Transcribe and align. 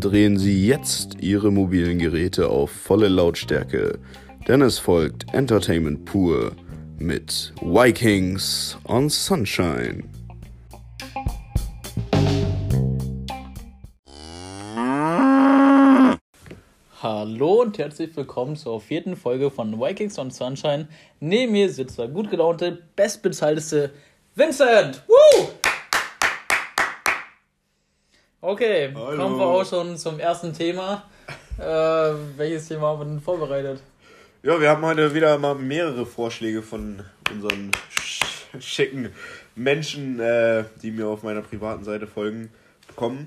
Drehen 0.00 0.38
Sie 0.38 0.66
jetzt 0.66 1.18
Ihre 1.20 1.52
mobilen 1.52 1.98
Geräte 1.98 2.48
auf 2.48 2.70
volle 2.70 3.08
Lautstärke, 3.08 3.98
denn 4.48 4.62
es 4.62 4.78
folgt 4.80 5.32
Entertainment 5.32 6.04
pur 6.04 6.52
mit 6.98 7.52
Vikings 7.60 8.76
on 8.84 9.08
Sunshine. 9.08 10.02
Hallo 17.00 17.62
und 17.62 17.78
herzlich 17.78 18.16
willkommen 18.16 18.56
zur 18.56 18.80
vierten 18.80 19.14
Folge 19.14 19.52
von 19.52 19.80
Vikings 19.80 20.18
on 20.18 20.32
Sunshine. 20.32 20.88
Neben 21.20 21.52
mir 21.52 21.70
sitzt 21.70 21.98
der 21.98 22.08
gut 22.08 22.30
gelaunte, 22.30 22.82
bestbezahlteste 22.96 23.92
Vincent. 24.34 25.04
Woo! 25.06 25.67
Okay, 28.48 28.90
Hallo. 28.94 29.22
kommen 29.22 29.38
wir 29.38 29.44
auch 29.44 29.64
schon 29.66 29.98
zum 29.98 30.18
ersten 30.18 30.52
Thema. 30.54 31.04
Äh, 31.58 32.14
welches 32.36 32.68
Thema 32.68 32.82
haben 32.86 33.00
wir 33.00 33.04
denn 33.06 33.20
vorbereitet? 33.20 33.82
Ja, 34.44 34.60
wir 34.60 34.70
haben 34.70 34.86
heute 34.86 35.12
wieder 35.12 35.36
mal 35.38 35.56
mehrere 35.56 36.06
Vorschläge 36.06 36.62
von 36.62 37.00
unseren 37.32 37.72
sch- 38.00 38.60
schicken 38.60 39.12
Menschen, 39.56 40.20
äh, 40.20 40.62
die 40.80 40.92
mir 40.92 41.08
auf 41.08 41.24
meiner 41.24 41.42
privaten 41.42 41.82
Seite 41.82 42.06
folgen, 42.06 42.48
bekommen. 42.86 43.26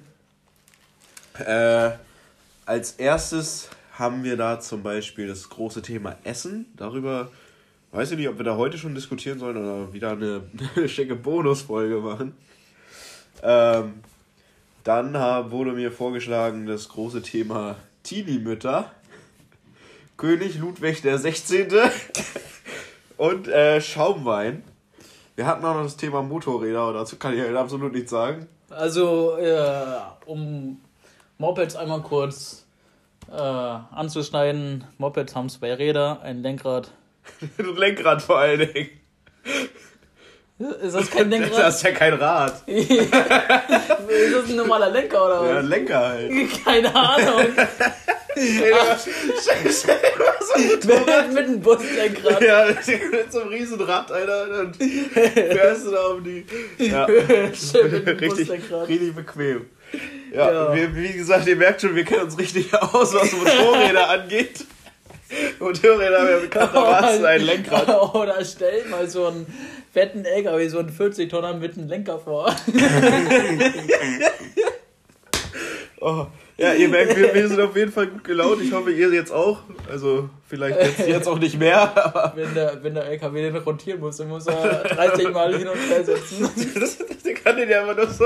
Äh, 1.45 1.89
als 2.65 2.93
erstes 2.93 3.69
haben 3.99 4.23
wir 4.23 4.37
da 4.37 4.61
zum 4.61 4.81
Beispiel 4.81 5.27
das 5.27 5.49
große 5.49 5.81
Thema 5.81 6.15
Essen. 6.23 6.67
Darüber 6.77 7.29
weiß 7.91 8.11
ich 8.11 8.17
nicht, 8.17 8.29
ob 8.29 8.37
wir 8.37 8.45
da 8.45 8.55
heute 8.55 8.77
schon 8.77 8.95
diskutieren 8.95 9.39
sollen 9.39 9.57
oder 9.57 9.91
wieder 9.91 10.11
eine, 10.11 10.43
eine 10.77 10.87
schicke 10.89 11.17
Bonusfolge 11.17 11.97
machen. 11.97 12.33
Ähm, 13.43 13.95
dann 14.83 15.13
wurde 15.51 15.73
mir 15.73 15.91
vorgeschlagen 15.91 16.65
das 16.65 16.89
große 16.89 17.21
Thema 17.21 17.75
Teenie-Mütter. 18.03 18.91
König 20.17 20.57
Ludwig 20.57 21.01
der 21.01 21.17
16. 21.17 21.69
und 23.17 23.47
äh, 23.47 23.81
Schaumwein. 23.81 24.63
Wir 25.35 25.45
hatten 25.45 25.65
auch 25.65 25.75
noch 25.75 25.83
das 25.83 25.97
Thema 25.97 26.21
Motorräder, 26.21 26.79
aber 26.81 26.93
dazu 26.93 27.17
kann 27.17 27.33
ich 27.33 27.41
halt 27.41 27.55
absolut 27.55 27.93
nichts 27.93 28.11
sagen. 28.11 28.47
Also, 28.69 29.37
äh, 29.37 29.99
um 30.25 30.79
Mopeds 31.37 31.75
einmal 31.75 32.01
kurz 32.01 32.65
äh, 33.31 33.35
anzuschneiden. 33.35 34.83
Mopeds 34.97 35.35
haben 35.35 35.49
zwei 35.49 35.73
Räder, 35.73 36.21
ein 36.21 36.41
Lenkrad. 36.41 36.91
Das 37.57 37.77
Lenkrad 37.77 38.21
vor 38.21 38.39
allen 38.39 38.59
Dingen. 38.59 38.89
Ist 40.81 40.95
das 40.95 41.09
kein 41.09 41.29
Lenkrad? 41.31 41.59
Das 41.59 41.75
ist 41.77 41.83
ja 41.83 41.91
kein 41.91 42.13
Rad. 42.13 42.61
ist 42.67 43.11
das 43.11 44.49
ein 44.49 44.55
normaler 44.55 44.89
Lenker 44.89 45.25
oder 45.25 45.35
Ja, 45.45 45.49
was? 45.55 45.57
ein 45.63 45.67
Lenker 45.69 45.99
halt. 46.09 46.31
Keine 46.65 46.95
Ahnung. 46.95 47.45
Mit, 50.55 50.85
mit 51.33 51.37
einem 51.45 51.61
Buslenkrad. 51.61 52.41
Ja, 52.41 52.65
mit 52.67 53.31
so 53.31 53.41
einem 53.41 53.49
riesen 53.49 53.81
Rad, 53.81 54.11
Alter. 54.11 54.59
Und 54.61 54.75
fährst 54.77 55.85
du 55.85 55.91
da 55.91 56.07
um 56.07 56.23
die. 56.23 56.45
Ja, 56.77 57.07
Schön 57.07 57.91
mit 57.91 58.07
einem 58.07 58.17
richtig, 58.19 58.49
richtig 58.87 59.15
bequem. 59.15 59.65
Ja, 60.33 60.51
Ja. 60.51 60.75
Wir, 60.75 60.95
wie 60.95 61.13
gesagt, 61.13 61.47
ihr 61.47 61.55
merkt 61.55 61.81
schon, 61.81 61.95
wir 61.95 62.03
kennen 62.05 62.21
uns 62.23 62.37
richtig 62.37 62.73
aus, 62.73 63.13
was 63.13 63.31
Motorräder 63.33 64.09
angeht. 64.09 64.65
Motorräder 65.59 66.19
haben 66.21 66.29
ja 66.29 66.37
bekanntermaßen 66.39 67.25
ein 67.25 67.41
Lenkrad. 67.41 67.89
Oder 68.15 68.43
stell 68.45 68.85
mal 68.85 69.09
so 69.09 69.27
einen 69.27 69.45
fetten 69.91 70.25
LKW, 70.25 70.67
so 70.67 70.79
einen 70.79 70.89
40-Tonner 70.89 71.53
mit 71.55 71.77
einem 71.77 71.87
Lenker 71.87 72.19
vor. 72.19 72.55
Oh. 76.03 76.25
Ja, 76.57 76.73
ihr 76.73 76.89
merkt, 76.89 77.15
wir, 77.15 77.33
wir 77.33 77.47
sind 77.47 77.59
auf 77.59 77.75
jeden 77.75 77.91
Fall 77.91 78.07
gut 78.07 78.23
gelaunt. 78.23 78.61
Ich 78.61 78.71
hoffe, 78.71 78.91
ihr 78.91 79.09
jetzt 79.13 79.31
auch. 79.31 79.61
Also, 79.89 80.29
vielleicht 80.47 80.79
jetzt, 80.79 81.07
jetzt 81.07 81.27
auch 81.27 81.39
nicht 81.39 81.57
mehr, 81.57 81.79
aber 82.05 82.33
Wenn 82.35 82.53
der, 82.53 82.83
wenn 82.83 82.93
der 82.95 83.05
LKW 83.05 83.41
den 83.41 83.55
rotieren 83.57 83.99
muss, 83.99 84.17
dann 84.17 84.27
muss 84.27 84.47
er 84.47 84.83
30 84.83 85.31
Mal 85.31 85.55
hin 85.55 85.67
und 85.67 85.77
her 85.77 86.03
setzen. 86.03 86.49
das, 86.79 86.97
das 86.97 87.43
kann 87.43 87.55
den 87.55 87.69
ja 87.69 87.83
immer 87.83 87.93
nur 87.93 88.07
so. 88.07 88.25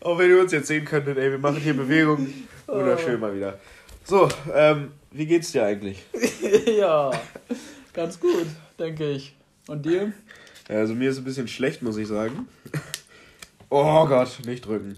Auch 0.00 0.18
wenn 0.18 0.30
ihr 0.30 0.40
uns 0.40 0.52
jetzt 0.52 0.68
sehen 0.68 0.84
könntet, 0.84 1.16
ey, 1.18 1.30
wir 1.30 1.38
machen 1.38 1.56
hier 1.56 1.74
Bewegung. 1.74 2.32
Wunderschön 2.66 3.18
mal 3.18 3.34
wieder. 3.34 3.58
So, 4.04 4.28
ähm, 4.54 4.92
wie 5.10 5.26
geht's 5.26 5.52
dir 5.52 5.64
eigentlich? 5.64 6.04
ja, 6.66 7.10
ganz 7.92 8.20
gut, 8.20 8.46
denke 8.78 9.10
ich. 9.10 9.37
Und 9.68 9.84
dir? 9.84 10.12
Also 10.66 10.94
mir 10.94 11.10
ist 11.10 11.18
ein 11.18 11.24
bisschen 11.24 11.46
schlecht, 11.46 11.82
muss 11.82 11.98
ich 11.98 12.08
sagen. 12.08 12.48
Oh 13.70 14.06
Gott, 14.06 14.40
nicht 14.46 14.64
drücken. 14.64 14.96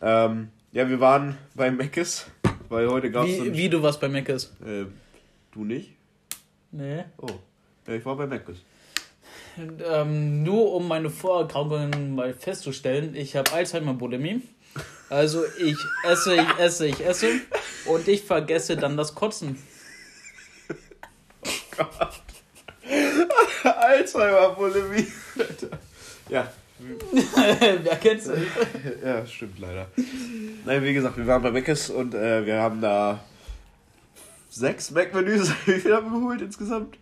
Ähm, 0.00 0.48
ja, 0.72 0.88
wir 0.88 1.00
waren 1.00 1.36
bei 1.54 1.70
Meckes, 1.70 2.26
weil 2.70 2.88
heute 2.88 3.10
gab's 3.10 3.36
so 3.36 3.44
Wie, 3.44 3.54
wie 3.54 3.68
du 3.68 3.82
was 3.82 4.00
bei 4.00 4.08
ist? 4.08 4.54
Äh, 4.62 4.86
du 5.52 5.64
nicht? 5.64 5.92
Nee. 6.70 7.04
Oh, 7.18 7.26
ja, 7.86 7.94
ich 7.94 8.04
war 8.06 8.16
bei 8.16 8.26
Meckes. 8.26 8.58
Ähm, 9.58 10.42
nur 10.44 10.72
um 10.72 10.88
meine 10.88 11.10
Vorerkrankungen 11.10 12.14
mal 12.14 12.32
festzustellen, 12.32 13.14
ich 13.14 13.36
habe 13.36 13.52
Alzheimer-Bulimie. 13.52 14.40
Also 15.10 15.44
ich 15.58 15.76
esse, 16.08 16.36
ich 16.36 16.58
esse, 16.58 16.86
ich 16.86 17.04
esse 17.04 17.28
und 17.84 18.08
ich 18.08 18.22
vergesse 18.22 18.76
dann 18.78 18.96
das 18.96 19.14
Kotzen. 19.14 19.58
Alzheimer-Bulimie. 23.64 25.06
ja, 26.28 26.48
Wer 27.82 27.96
kennt's 27.96 28.26
nicht? 28.26 28.50
ja, 29.04 29.26
stimmt 29.26 29.58
leider. 29.58 29.88
Nein, 30.64 30.82
wie 30.82 30.94
gesagt, 30.94 31.16
wir 31.16 31.26
waren 31.26 31.42
bei 31.42 31.50
Meckes 31.50 31.90
und 31.90 32.14
äh, 32.14 32.46
wir 32.46 32.56
haben 32.60 32.80
da 32.80 33.20
sechs 34.48 34.90
Mac-Menüs. 34.90 35.52
Wie 35.66 35.72
viel 35.78 35.94
haben 35.94 36.10
wir 36.10 36.20
geholt 36.20 36.40
insgesamt? 36.40 36.96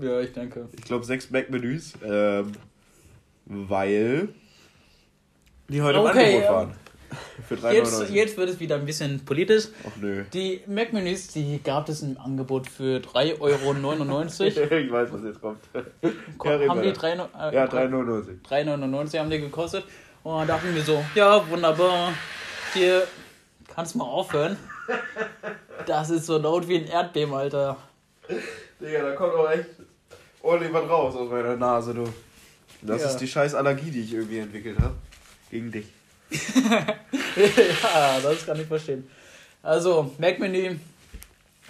Ja, 0.00 0.20
ich 0.20 0.32
danke. 0.32 0.68
Ich 0.72 0.84
glaube 0.84 1.04
sechs 1.04 1.30
Mac-Menüs. 1.30 1.94
Ähm, 2.02 2.52
weil 3.44 4.28
die 5.68 5.82
heute 5.82 5.98
im 5.98 6.04
Okay, 6.04 6.24
Angebot 6.24 6.42
ja. 6.42 6.52
waren. 6.52 6.74
Für 7.48 7.54
3,99. 7.56 7.72
Jetzt, 7.72 8.10
jetzt 8.10 8.36
wird 8.36 8.48
es 8.50 8.60
wieder 8.60 8.76
ein 8.76 8.84
bisschen 8.86 9.24
politisch. 9.24 9.68
Ach 9.86 9.96
nö. 10.00 10.24
Die 10.32 10.60
Mac-Menüs, 10.66 11.28
die 11.28 11.60
gab 11.62 11.88
es 11.88 12.02
im 12.02 12.16
Angebot 12.18 12.66
für 12.66 12.98
3,99 13.00 13.40
Euro. 13.40 14.74
ich 14.76 14.90
weiß, 14.92 15.08
was 15.12 15.22
jetzt 15.24 15.40
kommt. 15.40 15.58
Ko- 16.38 16.48
Ja, 16.50 16.68
haben 16.68 16.82
die 16.82 16.92
da. 16.92 17.00
3, 17.00 17.12
äh, 17.12 17.16
Ja, 17.54 17.64
3,99. 17.66 18.42
3,99 18.48 19.18
haben 19.18 19.30
die 19.30 19.40
gekostet. 19.40 19.84
Und 20.22 20.38
dann 20.38 20.46
dachten 20.48 20.74
wir 20.74 20.82
so, 20.82 21.04
ja, 21.14 21.48
wunderbar. 21.50 22.12
Hier, 22.74 23.06
kannst 23.74 23.96
mal 23.96 24.04
aufhören. 24.04 24.56
Das 25.86 26.10
ist 26.10 26.26
so 26.26 26.38
laut 26.38 26.68
wie 26.68 26.76
ein 26.76 26.86
Erdbeben, 26.86 27.34
Alter. 27.34 27.76
Digga, 28.80 29.02
da 29.02 29.12
kommt 29.14 29.34
auch 29.34 29.50
echt 29.50 29.66
ordentlich 30.42 30.72
was 30.72 30.88
raus 30.88 31.14
aus 31.16 31.30
meiner 31.30 31.56
Nase, 31.56 31.92
du. 31.94 32.04
Das 32.82 33.02
Ja. 33.02 33.08
ist 33.08 33.16
die 33.18 33.28
scheiß 33.28 33.54
Allergie, 33.54 33.90
die 33.90 34.00
ich 34.00 34.12
irgendwie 34.14 34.38
entwickelt 34.38 34.78
habe. 34.80 34.94
Gegen 35.50 35.70
dich. 35.70 35.86
ja, 37.36 38.20
das 38.22 38.46
kann 38.46 38.60
ich 38.60 38.66
verstehen. 38.66 39.08
Also, 39.62 40.12
Mac-Menü, 40.18 40.76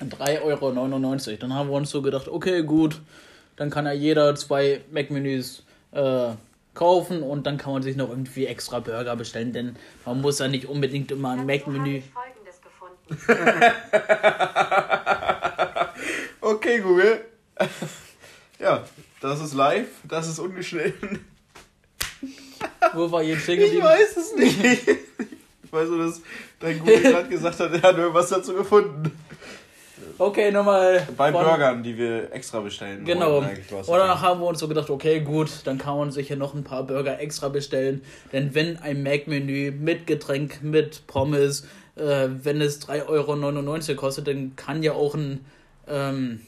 3,99 0.01 0.43
Euro. 0.43 0.71
Dann 1.41 1.55
haben 1.55 1.69
wir 1.69 1.77
uns 1.77 1.91
so 1.91 2.03
gedacht, 2.03 2.29
okay, 2.29 2.63
gut, 2.63 3.01
dann 3.57 3.71
kann 3.71 3.87
ja 3.87 3.93
jeder 3.93 4.35
zwei 4.35 4.81
Mac-Menüs 4.91 5.65
äh, 5.93 6.31
kaufen 6.75 7.23
und 7.23 7.47
dann 7.47 7.59
kann 7.59 7.73
man 7.73 7.83
sich 7.83 7.97
noch 7.97 8.09
irgendwie 8.09 8.47
extra 8.47 8.81
Burger 8.81 9.17
bestellen, 9.17 9.53
denn 9.53 9.77
man 10.07 10.21
muss 10.21 10.39
ja 10.39 10.49
nicht 10.49 10.67
unbedingt 10.67 11.11
immer 11.11 11.33
ein 11.33 11.45
Mac-Menü. 11.47 11.99
Ich 11.99 12.05
habe 12.15 12.31
Folgendes 12.33 12.61
gefunden. 12.63 13.19
Okay, 16.45 16.81
Google. 16.81 17.25
ja, 18.59 18.85
das 19.21 19.41
ist 19.41 19.55
live, 19.55 19.89
das 20.05 20.29
ist 20.29 20.39
ungeschnitten. 20.39 21.25
Wo 22.95 23.11
war 23.11 23.23
jetzt 23.23 23.43
stehen 23.43 23.61
Ich 23.61 23.83
weiß 23.83 24.17
es 24.17 24.22
nicht. 24.37 24.65
Ich 24.65 25.73
weiß 25.73 25.89
nur, 25.89 26.07
dass 26.07 26.21
dein 26.61 26.79
Google 26.79 27.01
gerade 27.03 27.29
gesagt 27.29 27.59
hat, 27.61 27.73
er 27.73 27.83
hat 27.83 27.97
irgendwas 27.97 28.29
dazu 28.29 28.55
gefunden. 28.55 29.11
Okay, 30.19 30.51
nochmal. 30.51 31.07
Bei 31.17 31.33
von- 31.33 31.45
Burgern, 31.45 31.83
die 31.83 31.97
wir 31.97 32.33
extra 32.33 32.61
bestellen. 32.61 33.05
Genau. 33.05 33.39
Und 33.39 33.49
dann 33.89 34.21
haben 34.21 34.41
wir 34.41 34.47
uns 34.47 34.59
so 34.59 34.69
gedacht, 34.69 34.91
okay, 34.91 35.21
gut, 35.21 35.51
dann 35.65 35.79
kann 35.79 35.97
man 35.97 36.13
sich 36.13 36.29
hier 36.29 36.37
noch 36.37 36.55
ein 36.55 36.65
paar 36.65 36.85
Burger 36.85 37.19
extra 37.21 37.49
bestellen. 37.49 38.03
Denn 38.33 38.55
wenn 38.55 38.77
ein 38.79 39.03
Mac-Menü 39.03 39.71
mit 39.73 40.07
Getränk, 40.07 40.63
mit 40.63 41.07
Pommes, 41.07 41.67
äh, 41.97 42.29
wenn 42.43 42.61
es 42.61 42.81
3,99 42.87 43.89
Euro 43.91 43.97
kostet, 44.01 44.27
dann 44.27 44.55
kann 44.57 44.83
ja 44.83 44.93
auch 44.93 45.15
ein 45.15 45.45
ähm, 45.89 46.41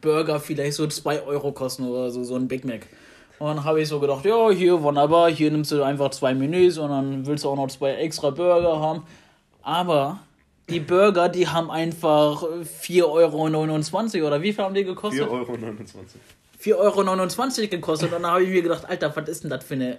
Burger 0.00 0.40
vielleicht 0.40 0.74
so 0.74 0.86
2 0.86 1.22
Euro 1.22 1.52
kosten 1.52 1.84
oder 1.84 2.10
so, 2.10 2.24
so 2.24 2.36
ein 2.36 2.48
Big 2.48 2.64
Mac. 2.64 2.86
Und 3.38 3.46
dann 3.46 3.64
habe 3.64 3.80
ich 3.80 3.88
so 3.88 4.00
gedacht, 4.00 4.24
ja, 4.24 4.50
hier 4.50 4.82
wunderbar, 4.82 5.30
hier 5.30 5.50
nimmst 5.50 5.70
du 5.70 5.82
einfach 5.82 6.10
zwei 6.10 6.34
Menüs 6.34 6.76
und 6.78 6.90
dann 6.90 7.26
willst 7.26 7.44
du 7.44 7.50
auch 7.50 7.56
noch 7.56 7.68
zwei 7.68 7.94
extra 7.94 8.30
Burger 8.30 8.80
haben. 8.80 9.04
Aber 9.62 10.20
die 10.68 10.80
Burger, 10.80 11.28
die 11.28 11.46
haben 11.46 11.70
einfach 11.70 12.42
4,29 12.42 14.16
Euro 14.16 14.26
oder 14.26 14.42
wie 14.42 14.52
viel 14.52 14.64
haben 14.64 14.74
die 14.74 14.84
gekostet? 14.84 15.28
4,29 15.28 15.30
Euro. 15.30 15.52
4,29 16.60 17.58
Euro 17.60 17.68
gekostet 17.70 18.12
und 18.12 18.22
dann 18.22 18.30
habe 18.30 18.42
ich 18.42 18.50
mir 18.50 18.62
gedacht, 18.62 18.84
Alter, 18.88 19.14
was 19.14 19.28
ist 19.28 19.44
denn 19.44 19.50
das 19.50 19.64
für 19.64 19.74
eine 19.74 19.98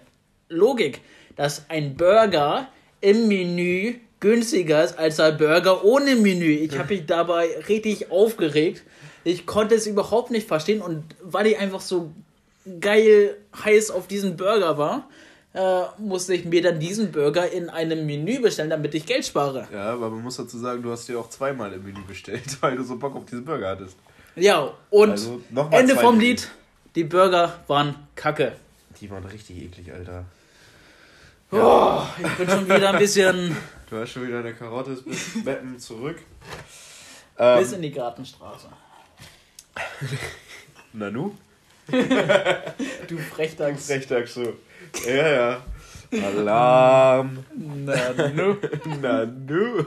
Logik, 0.49 1.01
dass 1.35 1.69
ein 1.69 1.95
Burger 1.95 2.67
im 3.01 3.27
Menü 3.27 3.95
günstiger 4.19 4.83
ist 4.83 4.99
als 4.99 5.19
ein 5.19 5.37
Burger 5.37 5.85
ohne 5.85 6.15
Menü. 6.15 6.51
Ich 6.51 6.77
habe 6.77 6.93
mich 6.93 7.05
dabei 7.05 7.47
richtig 7.69 8.11
aufgeregt. 8.11 8.83
Ich 9.23 9.45
konnte 9.45 9.75
es 9.75 9.87
überhaupt 9.87 10.31
nicht 10.31 10.47
verstehen 10.47 10.81
und 10.81 11.03
weil 11.23 11.47
ich 11.47 11.57
einfach 11.57 11.81
so 11.81 12.11
geil 12.79 13.37
heiß 13.63 13.91
auf 13.91 14.07
diesen 14.07 14.37
Burger 14.37 14.77
war, 14.77 15.09
äh, 15.53 15.83
musste 15.97 16.33
ich 16.35 16.45
mir 16.45 16.61
dann 16.61 16.79
diesen 16.79 17.11
Burger 17.11 17.49
in 17.51 17.69
einem 17.69 18.05
Menü 18.05 18.39
bestellen, 18.39 18.69
damit 18.69 18.93
ich 18.93 19.05
Geld 19.05 19.25
spare. 19.25 19.67
Ja, 19.73 19.93
aber 19.93 20.09
man 20.09 20.21
muss 20.21 20.37
dazu 20.37 20.57
sagen, 20.59 20.83
du 20.83 20.91
hast 20.91 21.07
dir 21.07 21.19
auch 21.19 21.29
zweimal 21.29 21.73
im 21.73 21.83
Menü 21.83 22.01
bestellt, 22.07 22.43
weil 22.61 22.75
du 22.75 22.83
so 22.83 22.97
Bock 22.97 23.15
auf 23.15 23.25
diesen 23.25 23.45
Burger 23.45 23.69
hattest. 23.69 23.97
Ja, 24.35 24.73
und 24.89 25.11
Also, 25.11 25.41
Ende 25.71 25.95
vom 25.95 26.17
Menü. 26.17 26.29
Lied, 26.29 26.49
die 26.95 27.03
Burger 27.03 27.59
waren 27.67 27.95
kacke. 28.15 28.53
Die 29.01 29.09
waren 29.09 29.25
richtig 29.25 29.57
eklig, 29.63 29.91
Alter. 29.91 30.25
Oh, 31.51 32.01
ich 32.21 32.37
bin 32.37 32.47
schon 32.49 32.65
wieder 32.65 32.89
ein 32.93 32.99
bisschen 32.99 33.55
Du 33.89 33.97
hast 33.97 34.11
schon 34.11 34.27
wieder 34.27 34.39
eine 34.39 34.53
Karotte 34.53 34.91
bis 34.91 35.43
Betten 35.43 35.79
zurück. 35.79 36.17
bis 37.35 37.69
Ähm, 37.69 37.73
in 37.75 37.81
die 37.81 37.91
Gartenstraße. 37.91 38.67
Nanu? 40.93 41.31
Du 43.07 43.17
Frechdachs. 43.17 43.89
Rechtag 43.89 44.27
so. 44.27 44.53
Ja, 45.07 45.29
ja. 45.31 45.61
Alarm. 46.11 47.39
Na, 47.55 47.93
nu. 48.33 48.55
Nanu. 49.01 49.85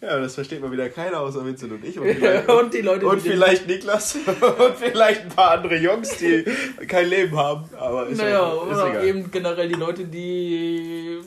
Ja, 0.00 0.18
das 0.18 0.34
versteht 0.34 0.60
mal 0.60 0.72
wieder 0.72 0.88
keiner 0.88 1.20
außer 1.20 1.44
Vincent 1.46 1.72
und 1.72 1.84
ich. 1.84 1.96
Und 1.98 2.08
vielleicht, 2.12 2.48
Und 2.60 2.74
die 2.74 2.80
Leute, 2.80 3.06
und 3.06 3.20
vielleicht 3.22 3.68
Niklas. 3.68 4.16
Und 4.16 4.76
vielleicht 4.76 5.22
ein 5.22 5.28
paar 5.28 5.52
andere 5.52 5.76
Jungs, 5.76 6.16
die 6.16 6.44
kein 6.88 7.08
Leben 7.08 7.36
haben. 7.36 7.68
Aber 7.78 8.08
ist, 8.08 8.18
Naja, 8.18 8.42
auch, 8.42 8.66
ist 8.68 8.78
oder 8.78 8.90
egal. 8.90 9.06
eben 9.06 9.30
generell 9.30 9.68
die 9.68 9.74
Leute, 9.74 10.04
die 10.06 11.18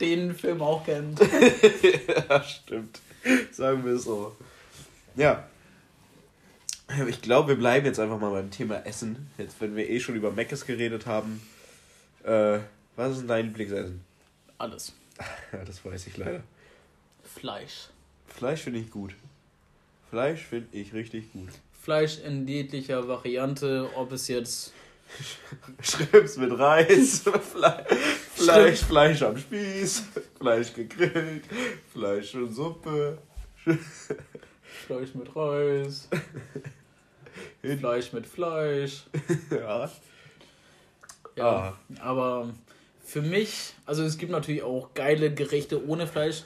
den 0.00 0.34
Film 0.34 0.62
auch 0.62 0.84
kennen. 0.84 1.16
ja, 2.28 2.42
stimmt. 2.42 3.00
Sagen 3.50 3.84
wir 3.84 3.94
es 3.94 4.04
so. 4.04 4.36
Ja. 5.16 5.44
Ich 7.08 7.22
glaube, 7.22 7.48
wir 7.48 7.56
bleiben 7.56 7.86
jetzt 7.86 7.98
einfach 7.98 8.18
mal 8.18 8.30
beim 8.30 8.50
Thema 8.50 8.84
Essen. 8.86 9.28
Jetzt, 9.38 9.60
wenn 9.60 9.76
wir 9.76 9.88
eh 9.88 10.00
schon 10.00 10.14
über 10.14 10.30
Meckes 10.30 10.66
geredet 10.66 11.06
haben. 11.06 11.40
Äh, 12.22 12.58
was 12.96 13.12
ist 13.12 13.20
denn 13.20 13.28
dein 13.28 13.46
Lieblingsessen? 13.46 14.00
Alles. 14.58 14.92
Ja, 15.52 15.64
das 15.64 15.84
weiß 15.84 16.06
ich 16.06 16.16
leider. 16.16 16.42
Fleisch. 17.22 17.88
Fleisch 18.26 18.62
finde 18.62 18.80
ich 18.80 18.90
gut. 18.90 19.14
Fleisch 20.10 20.42
finde 20.42 20.68
ich 20.72 20.92
richtig 20.92 21.32
gut. 21.32 21.50
Fleisch 21.82 22.18
in 22.18 22.46
jeglicher 22.46 23.06
Variante, 23.08 23.90
ob 23.94 24.12
es 24.12 24.28
jetzt 24.28 24.72
Schrimps 25.82 26.36
mit 26.36 26.58
Reis, 26.58 27.20
Fle 27.20 27.84
Fleisch, 28.34 28.80
Fleisch 28.80 29.22
am 29.22 29.36
Spieß, 29.36 30.04
Fleisch 30.38 30.72
gegrillt, 30.72 31.44
Fleisch 31.92 32.34
und 32.34 32.54
Suppe. 32.54 33.18
Fleisch 34.86 35.14
mit 35.14 35.34
Reis, 35.36 36.08
Fleisch 37.78 38.12
mit 38.12 38.26
Fleisch. 38.26 39.04
Ja. 39.50 39.90
Ja, 41.36 41.44
Ah. 41.46 41.74
aber 42.00 42.50
für 43.04 43.20
mich, 43.20 43.74
also 43.86 44.04
es 44.04 44.18
gibt 44.18 44.30
natürlich 44.30 44.62
auch 44.62 44.94
geile 44.94 45.34
Gerichte 45.34 45.84
ohne 45.86 46.06
Fleisch, 46.06 46.44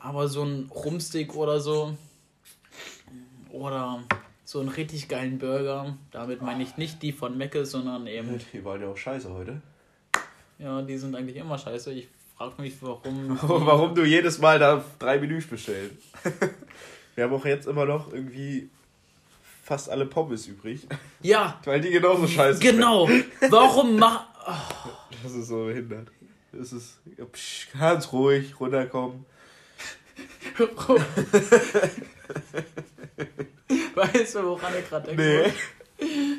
aber 0.00 0.28
so 0.28 0.42
ein 0.44 0.70
Rumstick 0.74 1.34
oder 1.34 1.60
so 1.60 1.94
oder 3.50 4.02
so 4.44 4.60
einen 4.60 4.70
richtig 4.70 5.08
geilen 5.08 5.38
Burger, 5.38 5.96
damit 6.10 6.40
meine 6.40 6.62
ich 6.62 6.76
nicht 6.78 7.02
die 7.02 7.12
von 7.12 7.36
Mecke, 7.36 7.66
sondern 7.66 8.06
eben, 8.06 8.40
Die 8.52 8.64
waren 8.64 8.80
ja 8.80 8.88
auch 8.88 8.96
scheiße 8.96 9.30
heute. 9.32 9.60
ja, 10.58 10.80
die 10.82 10.96
sind 10.96 11.14
eigentlich 11.14 11.36
immer 11.36 11.58
scheiße. 11.58 11.92
Ich 11.92 12.08
frage 12.36 12.62
mich, 12.62 12.74
warum. 12.80 13.38
Warum 13.42 13.94
du 13.94 14.04
jedes 14.04 14.38
Mal 14.38 14.58
da 14.58 14.82
drei 14.98 15.18
Menüs 15.18 15.46
bestellst. 15.46 15.96
Wir 17.14 17.24
haben 17.24 17.34
auch 17.34 17.44
jetzt 17.44 17.66
immer 17.66 17.84
noch 17.84 18.10
irgendwie 18.12 18.70
fast 19.68 19.90
alle 19.90 20.06
Pommes 20.06 20.46
übrig, 20.46 20.86
Ja, 21.20 21.60
weil 21.64 21.82
die 21.82 21.90
genauso 21.90 22.26
scheiße 22.26 22.58
genau. 22.58 23.06
Warum 23.50 23.96
mach. 23.98 24.24
schmecken. 24.46 25.18
Das 25.22 25.32
ist 25.34 25.48
so 25.48 25.66
behindert. 25.66 26.08
Das 26.52 26.72
ist 26.72 27.00
psch, 27.32 27.68
ganz 27.78 28.10
ruhig 28.10 28.58
runterkommen. 28.58 29.26
weißt 33.94 34.34
du, 34.36 34.44
woran 34.44 34.72
ich 34.78 34.88
gerade 34.88 35.14
denke? 35.14 35.52
Nee. 36.00 36.38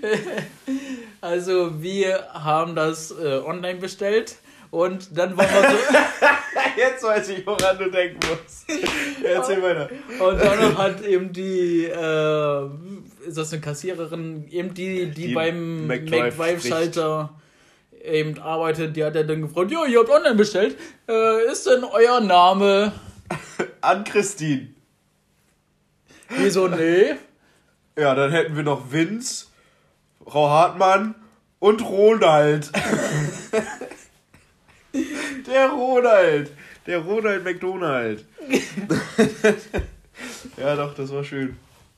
Also, 1.21 1.79
wir 1.81 2.27
haben 2.33 2.75
das 2.75 3.11
äh, 3.11 3.41
online 3.45 3.79
bestellt 3.79 4.37
und 4.71 5.15
dann 5.15 5.37
wollen 5.37 5.49
wir 5.49 5.69
so. 5.69 5.77
Jetzt 6.79 7.03
weiß 7.03 7.29
ich, 7.29 7.45
woran 7.45 7.77
du 7.77 7.91
denken 7.91 8.19
musst. 8.29 8.65
Erzähl 9.21 9.61
weiter. 9.61 9.89
Und 10.19 10.39
dann 10.39 10.77
hat 10.77 11.01
eben 11.01 11.33
die, 11.33 11.83
äh, 11.85 12.69
ist 13.27 13.37
das 13.37 13.51
eine 13.51 13.61
Kassiererin, 13.61 14.47
eben 14.49 14.73
die, 14.73 15.07
die, 15.07 15.27
Die 15.27 15.33
beim 15.33 15.87
McDrive 15.87 16.37
McDrive-Schalter 16.37 17.31
eben 18.03 18.39
arbeitet, 18.39 18.95
die 18.95 19.03
hat 19.03 19.15
ja 19.15 19.23
dann 19.23 19.41
gefragt, 19.41 19.71
ja, 19.71 19.85
ihr 19.85 19.99
habt 19.99 20.09
online 20.09 20.35
bestellt, 20.35 20.77
äh, 21.09 21.51
ist 21.51 21.67
denn 21.67 21.83
euer 21.83 22.21
Name? 22.21 22.93
An 23.81 24.05
Christine. 24.05 24.69
Wieso, 26.29 26.69
nee? 26.69 27.15
Ja, 27.97 28.15
dann 28.15 28.31
hätten 28.31 28.55
wir 28.55 28.63
noch 28.63 28.91
Vince, 28.91 29.47
Frau 30.25 30.49
Hartmann 30.49 31.15
und 31.59 31.81
Ronald. 31.83 32.71
Der 35.47 35.69
Ronald. 35.69 36.51
Der 36.89 36.97
Ronald 36.97 37.43
McDonald. 37.43 38.25
ja, 40.57 40.75
doch, 40.75 40.95
das 40.95 41.11
war 41.11 41.23
schön. 41.23 41.55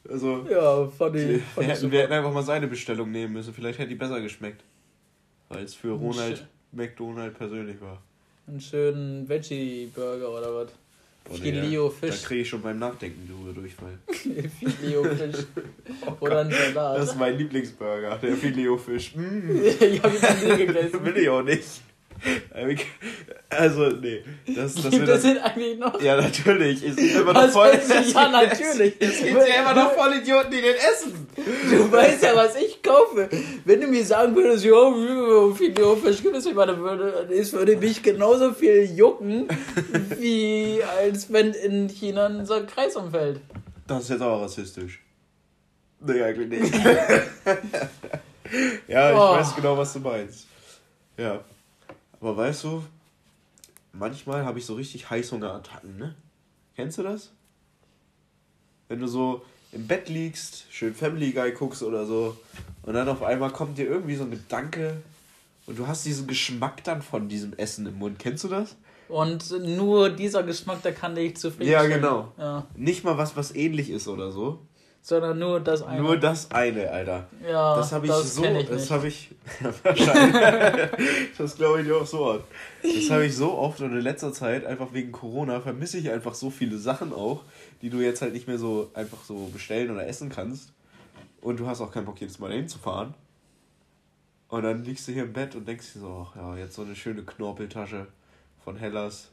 Also, 0.10 0.46
Ja, 0.50 0.86
fand 0.86 1.16
ich, 1.16 1.30
wir 1.30 1.40
fand 1.40 1.68
ich 1.68 1.74
hätten, 1.74 1.92
wir 1.92 2.02
hätten 2.02 2.12
einfach 2.12 2.34
mal 2.34 2.44
seine 2.44 2.68
Bestellung 2.68 3.10
nehmen 3.10 3.32
müssen. 3.32 3.54
Vielleicht 3.54 3.80
hätte 3.80 3.88
die 3.88 3.96
besser 3.96 4.20
geschmeckt. 4.20 4.62
Weil 5.48 5.64
es 5.64 5.76
für 5.76 5.94
Ronald. 5.94 6.46
McDonald 6.74 7.38
persönlich 7.38 7.80
war. 7.80 8.02
Einen 8.48 8.60
schönen 8.60 9.30
Veggie-Burger 9.30 10.30
oder 10.30 10.56
was? 10.56 10.74
Oh, 11.30 11.36
Fileo 11.36 11.94
Da 12.02 12.10
kriege 12.10 12.42
ich 12.42 12.50
schon 12.50 12.62
beim 12.62 12.78
Nachdenken 12.78 13.30
drüber 13.30 13.54
Durchfall. 13.54 13.98
Fileo 14.12 15.06
Fisch. 15.06 15.46
oder 16.20 16.40
ein 16.42 16.52
Salat. 16.52 16.98
Das 16.98 17.12
ist 17.12 17.18
mein 17.18 17.38
Lieblingsburger, 17.38 18.18
der 18.18 18.36
Filet-Fisch. 18.36 19.16
Mm. 19.16 19.62
ich 19.64 20.04
hab 20.04 20.12
ihn 20.14 20.50
nie 20.50 20.66
gegessen. 20.66 21.06
Will 21.06 21.16
ich 21.16 21.30
auch 21.30 21.44
nicht. 21.44 21.82
Also, 23.50 23.90
nee. 23.90 24.24
Das, 24.56 24.76
das 24.76 24.90
Gibt 24.92 25.08
es 25.08 25.22
den 25.24 25.38
eigentlich 25.40 25.78
noch? 25.78 26.00
ja, 26.02 26.16
natürlich. 26.22 26.84
Es 26.84 26.96
gibt 26.96 27.16
immer 27.16 27.34
noch 27.34 27.50
voll. 27.50 27.72
Ja, 28.14 28.30
natürlich. 28.30 28.96
Es 29.00 29.18
gibt 29.24 29.38
ja 29.48 29.62
immer 29.62 29.74
noch 29.74 29.94
Vollidioten, 29.94 30.52
die 30.52 30.62
den 30.62 30.76
essen. 30.76 31.28
Du 31.36 31.92
weißt 31.92 32.24
ja, 32.24 32.36
was 32.36 32.56
ich 32.56 32.82
kaufe. 32.84 33.28
Wenn 33.66 33.82
du 33.82 33.88
mir 33.88 34.06
sagen 34.06 34.36
würdest, 34.36 34.64
ja, 34.66 34.72
wie 34.72 35.56
viel 35.58 35.74
Fisch 35.98 36.22
gibt 36.22 36.36
es 36.36 36.46
nicht, 36.46 36.58
dann 36.58 36.80
würde, 36.80 37.28
es 37.34 37.52
würde 37.54 37.76
mich 37.78 38.02
genauso 38.04 38.54
viel 38.54 38.84
jucken, 38.96 39.48
wie 40.20 40.80
als 41.00 41.32
wenn 41.34 41.54
in 41.54 41.88
China 41.90 42.28
unser 42.28 42.62
Kreis 42.66 42.96
umfällt. 42.96 43.42
Das 43.88 44.04
ist 44.04 44.10
jetzt 44.12 44.22
aber 44.22 44.42
rassistisch. 44.44 45.02
Nee, 46.00 46.22
eigentlich 46.22 46.62
nicht. 46.62 46.74
ja, 48.88 49.12
ich 49.12 49.16
Oh. 49.18 49.34
weiß 49.36 49.56
genau, 49.56 49.78
was 49.78 49.94
du 49.94 50.00
meinst. 50.00 50.46
Ja. 51.18 51.42
Aber 52.22 52.38
weißt 52.38 52.64
du, 52.66 52.84
manchmal 53.94 54.46
habe 54.46 54.60
ich 54.60 54.66
so 54.66 54.76
richtig 54.76 55.10
Heißhungerattacken, 55.10 55.98
ne? 55.98 56.16
Kennst 56.76 57.00
du 57.00 57.04
das? 57.04 57.32
Wenn 58.88 59.00
du 59.00 59.08
so 59.08 59.44
im 59.72 59.88
Bett 59.88 60.08
liegst, 60.08 60.66
schön 60.70 60.94
Family 60.94 61.32
Guy 61.32 61.52
guckst 61.52 61.82
oder 61.82 62.06
so, 62.06 62.38
und 62.84 62.94
dann 62.94 63.10
auf 63.10 63.24
einmal 63.24 63.52
kommt 63.52 63.78
dir 63.78 63.88
irgendwie 63.88 64.16
so 64.16 64.24
ein 64.24 64.32
Gedanke 64.32 65.02
und 65.66 65.80
du 65.80 65.88
hast 65.88 66.06
diesen 66.06 66.28
Geschmack 66.28 66.84
dann 66.84 67.02
von 67.02 67.28
diesem 67.28 67.54
Essen 67.54 67.88
im 67.88 67.98
Mund. 67.98 68.20
Kennst 68.20 68.44
du 68.44 68.50
das? 68.50 68.76
Und 69.08 69.52
nur 69.60 70.10
dieser 70.10 70.44
Geschmack, 70.44 70.82
der 70.84 70.94
kann 70.94 71.16
dich 71.16 71.38
zufrieden 71.38 71.72
Ja, 71.72 71.86
genau. 71.86 72.32
Ja. 72.38 72.66
Nicht 72.76 73.04
mal 73.04 73.18
was, 73.18 73.36
was 73.36 73.54
ähnlich 73.54 73.90
ist 73.90 74.08
oder 74.08 74.32
so. 74.32 74.60
Sondern 75.04 75.40
nur 75.40 75.60
das 75.60 75.82
eine. 75.82 76.02
Nur 76.02 76.18
das 76.18 76.52
eine, 76.52 76.90
Alter. 76.90 77.28
ja, 77.44 77.76
Das 77.76 77.92
habe 77.92 78.06
ich 78.06 78.12
so, 78.12 78.44
kenn 78.44 78.56
ich 78.56 78.70
das 78.70 78.92
habe 78.92 79.08
ich, 79.08 79.32
wahrscheinlich, 79.84 80.90
das 81.38 81.56
glaube 81.56 81.82
ich 81.82 81.92
auch 81.92 82.06
so 82.06 82.26
oft. 82.26 82.46
Das 82.84 83.10
habe 83.10 83.26
ich 83.26 83.36
so 83.36 83.58
oft 83.58 83.82
und 83.82 83.94
in 83.94 84.02
letzter 84.02 84.32
Zeit, 84.32 84.64
einfach 84.64 84.94
wegen 84.94 85.12
Corona, 85.12 85.60
vermisse 85.60 85.98
ich 85.98 86.12
einfach 86.12 86.36
so 86.36 86.52
viele 86.52 86.78
Sachen 86.78 87.14
auch, 87.14 87.42
die 87.82 87.90
du 87.90 88.00
jetzt 88.00 88.22
halt 88.22 88.34
nicht 88.34 88.48
mehr 88.48 88.60
so 88.60 88.92
einfach 88.94 89.24
so 89.24 89.48
bestellen 89.52 89.90
oder 89.90 90.06
essen 90.08 90.30
kannst. 90.30 90.70
Und 91.42 91.60
du 91.60 91.66
hast 91.66 91.82
auch 91.82 91.92
keinen 91.92 92.06
Bock, 92.06 92.22
jedes 92.22 92.38
Mal 92.38 92.50
dahin 92.50 92.68
zu 92.68 92.78
fahren. 92.78 93.16
Und 94.50 94.62
dann 94.64 94.84
liegst 94.84 95.08
du 95.08 95.14
hier 95.14 95.24
im 95.24 95.34
Bett 95.34 95.56
und 95.56 95.68
denkst 95.68 95.94
dir 95.94 96.00
so, 96.02 96.28
ach 96.30 96.36
ja, 96.36 96.58
jetzt 96.58 96.76
so 96.76 96.84
eine 96.84 96.96
schöne 96.96 97.24
Knorpeltasche 97.24 98.06
von 98.64 98.76
Hellas. 98.76 99.30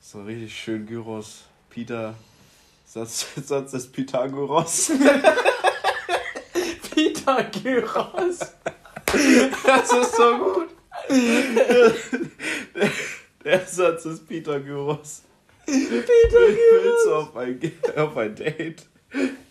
So 0.00 0.22
richtig 0.22 0.54
schön 0.56 0.86
Gyros, 0.86 1.44
Peter, 1.70 2.14
Satz, 2.94 3.26
Satz 3.44 3.72
des 3.72 3.90
Pythagoras. 3.90 4.92
Peter 6.94 7.42
Gyros. 7.42 8.38
Das 9.66 9.92
ist 9.92 10.14
so 10.14 10.38
gut. 10.38 10.68
Der 13.44 13.66
Satz 13.66 14.04
ist 14.04 14.28
Peter 14.28 14.60
Gyros. 14.60 15.22
Peter 15.66 16.04
Willst 16.04 17.06
du 17.06 17.14
auf 17.16 17.36
ein, 17.36 17.60
auf 17.96 18.16
ein 18.16 18.36
Date? 18.36 18.86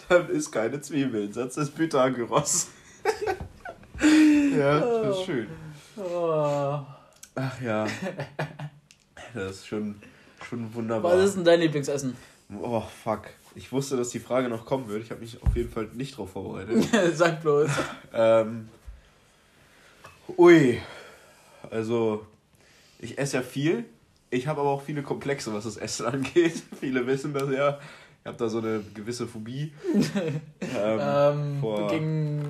Dann 0.08 0.30
ist 0.30 0.50
keine 0.50 0.80
Zwiebeln. 0.80 1.34
Satz 1.34 1.58
ist 1.58 1.76
Pythagoras. 1.76 2.70
ja, 4.58 4.80
das 4.80 5.18
ist 5.18 5.26
schön. 5.26 5.50
Oh. 5.98 6.80
Ach 7.36 7.62
ja. 7.62 7.88
Das 9.34 9.58
ist 9.58 9.68
schon, 9.68 9.96
schon 10.48 10.74
wunderbar. 10.74 11.18
Was 11.18 11.26
ist 11.26 11.36
denn 11.36 11.44
dein 11.44 11.60
Lieblingsessen? 11.60 12.16
Oh, 12.62 12.82
fuck. 13.04 13.24
Ich 13.56 13.72
wusste, 13.72 13.98
dass 13.98 14.10
die 14.10 14.20
Frage 14.20 14.50
noch 14.50 14.66
kommen 14.66 14.88
würde. 14.88 15.04
Ich 15.04 15.12
habe 15.12 15.22
mich 15.22 15.42
auf 15.44 15.56
jeden 15.56 15.70
Fall 15.70 15.88
nicht 15.94 16.18
drauf 16.18 16.32
vorbereitet. 16.32 16.88
Sag 17.14 17.42
bloß. 17.42 17.70
ähm, 18.14 18.68
ui. 20.38 20.82
Also, 21.70 22.26
ich 23.00 23.18
esse 23.18 23.38
ja 23.38 23.44
viel. 23.44 23.86
Ich 24.30 24.48
habe 24.48 24.62
aber 24.62 24.70
auch 24.72 24.82
viele 24.82 25.04
Komplexe, 25.04 25.54
was 25.54 25.66
das 25.66 25.78
Essen 25.78 26.06
angeht. 26.14 26.62
viele 26.80 27.06
wissen 27.06 27.34
das 27.34 27.50
ja. 27.52 27.80
Ich 28.22 28.28
habe 28.28 28.38
da 28.38 28.48
so 28.50 28.60
eine 28.60 28.82
gewisse 28.94 29.28
Phobie. 29.28 29.74
ähm, 29.94 31.00
Ähm, 31.00 31.58
vor- 31.60 31.88
gegen. 31.90 32.42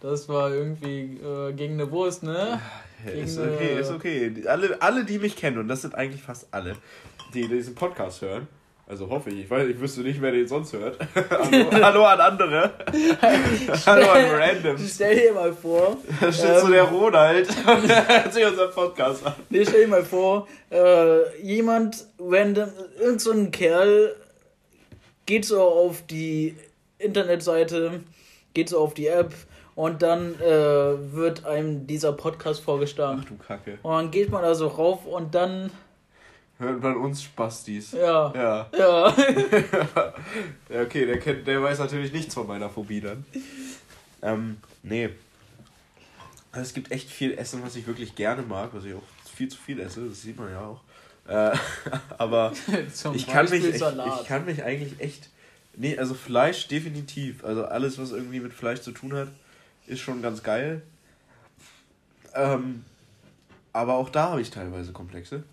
Das 0.00 0.28
war 0.28 0.52
irgendwie 0.52 1.16
äh, 1.20 1.52
gegen 1.54 1.74
eine 1.74 1.90
Wurst, 1.90 2.22
ne? 2.22 2.60
Ja, 3.04 3.10
Gegen 3.12 3.24
ist 3.24 3.36
okay, 3.38 3.80
ist 3.80 3.90
okay. 3.90 4.32
Alle, 4.46 4.80
alle, 4.80 5.04
die 5.04 5.18
mich 5.18 5.34
kennen, 5.34 5.58
und 5.58 5.66
das 5.66 5.82
sind 5.82 5.94
eigentlich 5.96 6.22
fast 6.22 6.46
alle, 6.52 6.76
die 7.34 7.48
diesen 7.48 7.74
Podcast 7.74 8.22
hören, 8.22 8.46
also 8.88 9.08
hoffe 9.08 9.30
ich, 9.30 9.40
ich 9.40 9.50
weiß, 9.50 9.68
ich 9.68 9.78
wüsste 9.78 10.00
nicht, 10.00 10.20
wer 10.22 10.32
den 10.32 10.48
sonst 10.48 10.72
hört. 10.72 10.98
hallo, 11.30 11.70
hallo 11.72 12.04
an 12.04 12.20
andere. 12.20 12.72
hallo 13.86 14.10
an 14.10 14.24
Randoms. 14.30 14.94
Stell 14.94 15.16
dir 15.16 15.32
mal 15.34 15.52
vor. 15.52 15.98
Da 16.20 16.32
steht 16.32 16.58
so 16.60 16.66
ähm, 16.66 16.72
der 16.72 16.84
Ronald 16.84 17.48
und 17.66 18.08
hört 18.08 18.32
sich 18.32 18.46
unseren 18.46 18.70
Podcast 18.70 19.26
an. 19.26 19.34
Nee, 19.50 19.64
stell 19.64 19.82
dir 19.82 19.88
mal 19.88 20.04
vor, 20.04 20.48
äh, 20.70 21.40
jemand, 21.42 22.06
random, 22.18 22.70
irgend 22.98 23.20
so 23.20 23.32
ein 23.32 23.50
Kerl 23.50 24.14
geht 25.26 25.44
so 25.44 25.60
auf 25.60 26.02
die 26.06 26.56
Internetseite, 26.98 28.00
geht 28.54 28.70
so 28.70 28.78
auf 28.78 28.94
die 28.94 29.08
App 29.08 29.34
und 29.74 30.02
dann 30.02 30.34
äh, 30.40 31.12
wird 31.12 31.44
einem 31.44 31.86
dieser 31.86 32.12
Podcast 32.12 32.62
vorgeschlagen. 32.62 33.20
Ach 33.22 33.28
du 33.28 33.36
Kacke. 33.36 33.78
Und 33.82 33.92
dann 33.92 34.10
geht 34.10 34.30
man 34.30 34.42
da 34.42 34.54
so 34.54 34.66
rauf 34.66 35.04
und 35.04 35.34
dann, 35.34 35.70
Hört 36.58 36.82
man 36.82 36.96
uns 36.96 37.22
Spastis. 37.22 37.92
ja, 37.92 38.32
Ja. 38.34 38.70
ja. 38.76 39.14
ja, 40.68 40.82
okay, 40.82 41.06
der, 41.06 41.20
kennt, 41.20 41.46
der 41.46 41.62
weiß 41.62 41.78
natürlich 41.78 42.12
nichts 42.12 42.34
von 42.34 42.46
meiner 42.46 42.68
Phobie 42.68 43.00
dann. 43.00 43.24
Ähm, 44.22 44.56
nee. 44.82 45.10
Also 46.50 46.66
es 46.66 46.74
gibt 46.74 46.90
echt 46.90 47.10
viel 47.10 47.38
Essen, 47.38 47.62
was 47.62 47.76
ich 47.76 47.86
wirklich 47.86 48.16
gerne 48.16 48.42
mag, 48.42 48.70
was 48.72 48.84
ich 48.84 48.94
auch 48.94 49.02
viel 49.38 49.48
zu 49.48 49.56
viel 49.56 49.78
esse, 49.78 50.08
das 50.08 50.22
sieht 50.22 50.36
man 50.36 50.50
ja 50.50 50.60
auch. 50.60 50.80
Äh, 51.28 51.56
aber 52.18 52.52
ich 53.14 53.26
kann, 53.26 53.44
mich 53.44 53.52
Beispiel 53.52 53.70
echt, 53.70 53.78
Salat. 53.78 54.20
ich 54.20 54.26
kann 54.26 54.44
mich 54.44 54.64
eigentlich 54.64 55.00
echt. 55.00 55.30
Nee, 55.76 55.96
also 55.96 56.14
Fleisch 56.14 56.66
definitiv. 56.66 57.44
Also 57.44 57.64
alles, 57.66 57.98
was 57.98 58.10
irgendwie 58.10 58.40
mit 58.40 58.52
Fleisch 58.52 58.80
zu 58.80 58.90
tun 58.90 59.12
hat, 59.14 59.28
ist 59.86 60.00
schon 60.00 60.22
ganz 60.22 60.42
geil. 60.42 60.82
Ähm, 62.34 62.84
aber 63.72 63.94
auch 63.94 64.10
da 64.10 64.30
habe 64.30 64.40
ich 64.40 64.50
teilweise 64.50 64.92
Komplexe. 64.92 65.44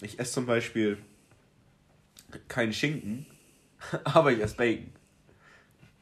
Ich 0.00 0.18
esse 0.18 0.32
zum 0.32 0.46
Beispiel 0.46 0.98
keinen 2.48 2.72
Schinken, 2.72 3.26
aber 4.04 4.32
ich 4.32 4.40
esse 4.40 4.56
Bacon. 4.56 4.92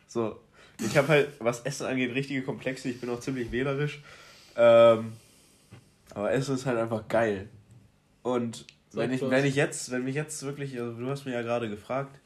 So. 0.06 0.40
Ich 0.78 0.96
habe 0.96 1.08
halt, 1.08 1.28
was 1.38 1.60
Essen 1.60 1.86
angeht, 1.86 2.14
richtige 2.14 2.42
Komplexe. 2.42 2.90
Ich 2.90 3.00
bin 3.00 3.08
auch 3.08 3.20
ziemlich 3.20 3.50
wählerisch. 3.50 4.02
Ähm, 4.56 5.12
aber 6.14 6.32
Essen 6.32 6.54
ist 6.54 6.66
halt 6.66 6.78
einfach 6.78 7.08
geil. 7.08 7.48
Und 8.22 8.66
Sag 8.90 9.02
wenn 9.02 9.12
ich, 9.12 9.22
wenn 9.22 9.44
ich 9.44 9.54
jetzt, 9.54 9.90
wenn 9.90 10.04
mich 10.04 10.14
jetzt 10.14 10.42
wirklich, 10.42 10.78
also 10.78 10.92
du 10.98 11.08
hast 11.08 11.24
mir 11.24 11.32
ja 11.32 11.42
gerade 11.42 11.70
gefragt, 11.70 12.18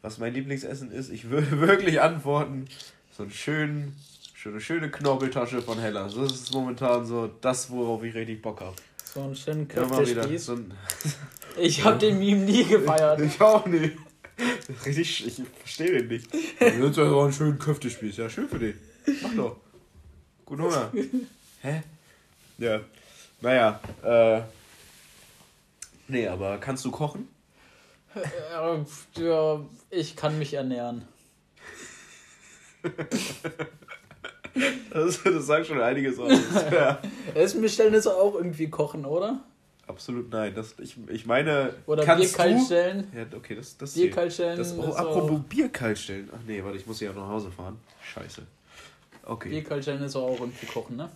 was 0.00 0.18
mein 0.18 0.34
Lieblingsessen 0.34 0.90
ist, 0.90 1.10
ich 1.10 1.30
würde 1.30 1.60
wirklich 1.60 2.00
antworten, 2.00 2.66
so 3.10 3.24
einen 3.24 3.32
schönen, 3.32 3.96
schöne, 4.34 4.60
schöne 4.60 4.90
Knorpeltasche 4.90 5.62
von 5.62 5.78
Hellas. 5.78 6.14
Das 6.14 6.32
ist 6.32 6.52
momentan 6.54 7.04
so 7.04 7.28
das, 7.40 7.70
worauf 7.70 8.02
ich 8.02 8.14
richtig 8.14 8.40
Bock 8.42 8.60
habe. 8.60 8.76
So 9.12 9.20
einen 9.22 9.36
schönen 9.36 9.68
wieder 9.68 9.86
Köftespieß. 9.88 10.44
so 10.46 10.52
ein, 10.54 10.72
Ich 11.58 11.84
hab 11.84 11.98
den 11.98 12.18
Meme 12.18 12.44
nie 12.44 12.64
gefeiert. 12.64 13.20
Ich 13.20 13.40
auch 13.40 13.66
nicht. 13.66 13.96
Richtig, 14.86 15.26
ich 15.26 15.42
verstehe 15.58 15.92
den 15.92 16.08
nicht. 16.08 16.28
Jetzt 16.60 16.96
ja 16.96 17.04
auch 17.04 17.24
einen 17.24 17.32
schönen 17.32 17.58
Köftespieß. 17.58 18.16
Ja, 18.16 18.30
schön 18.30 18.48
für 18.48 18.58
dich. 18.58 18.76
Mach 19.22 19.34
doch. 19.34 19.56
Guten 20.46 20.62
Hunger. 20.62 20.92
Hä? 21.60 21.82
Ja. 22.58 22.80
Naja, 23.40 23.80
äh. 24.02 24.42
Nee, 26.08 26.28
aber 26.28 26.58
kannst 26.58 26.84
du 26.84 26.90
kochen? 26.90 27.28
Ja, 28.50 28.84
ja, 29.16 29.60
ich 29.90 30.16
kann 30.16 30.38
mich 30.38 30.54
ernähren. 30.54 31.06
Das, 34.90 35.22
das 35.22 35.46
sagt 35.46 35.66
schon 35.66 35.80
einiges 35.80 36.18
aus. 36.18 36.32
Ja. 36.70 37.00
Essen 37.34 37.62
bestellen 37.62 37.94
ist 37.94 38.06
auch 38.06 38.34
irgendwie 38.34 38.68
kochen, 38.68 39.06
oder? 39.06 39.40
Absolut 39.86 40.30
nein. 40.30 40.54
Das, 40.54 40.74
ich, 40.78 40.96
ich 41.08 41.26
meine. 41.26 41.74
Oder 41.86 42.04
Bier 42.04 42.28
kalt 42.28 42.58
du? 42.58 42.64
stellen. 42.64 43.06
Ja, 43.14 43.24
okay, 43.36 43.54
das. 43.56 43.76
das 43.76 43.94
Bier 43.94 44.10
kalt 44.10 44.32
stellen. 44.32 44.56
Das, 44.56 44.76
oh, 44.76 44.82
ist 44.82 44.96
apropos 44.96 45.40
auch, 45.40 45.44
Bier 45.44 45.68
kalt 45.68 45.98
stellen. 45.98 46.30
Ach 46.34 46.40
nee, 46.46 46.62
warte, 46.62 46.78
ich 46.78 46.86
muss 46.86 47.00
ja 47.00 47.12
nach 47.12 47.28
Hause 47.28 47.50
fahren. 47.50 47.78
Scheiße. 48.02 48.42
Okay. 49.24 49.48
Bier 49.50 49.64
kalt 49.64 49.82
stellen 49.82 50.02
ist 50.02 50.16
auch 50.16 50.38
irgendwie 50.40 50.66
kochen, 50.66 50.96
ne? 50.96 51.10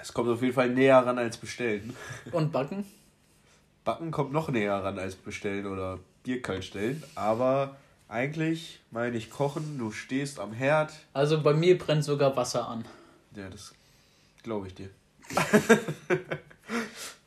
Es 0.00 0.12
kommt 0.12 0.28
auf 0.28 0.42
jeden 0.42 0.54
Fall 0.54 0.70
näher 0.70 0.98
ran 0.98 1.18
als 1.18 1.36
bestellen. 1.36 1.94
Und 2.32 2.50
backen? 2.50 2.84
Backen 3.84 4.10
kommt 4.10 4.32
noch 4.32 4.48
näher 4.50 4.82
ran 4.82 4.98
als 4.98 5.14
bestellen 5.14 5.66
oder 5.66 5.98
Bier 6.24 6.42
kalt 6.42 6.64
stellen. 6.64 7.02
Aber 7.14 7.76
eigentlich 8.12 8.80
meine 8.90 9.16
ich 9.16 9.30
kochen, 9.30 9.78
du 9.78 9.90
stehst 9.90 10.38
am 10.38 10.52
Herd. 10.52 10.92
Also 11.14 11.42
bei 11.42 11.54
mir 11.54 11.78
brennt 11.78 12.04
sogar 12.04 12.36
Wasser 12.36 12.68
an. 12.68 12.84
Ja, 13.34 13.48
das 13.48 13.72
glaube 14.42 14.68
ich 14.68 14.74
dir. 14.74 14.90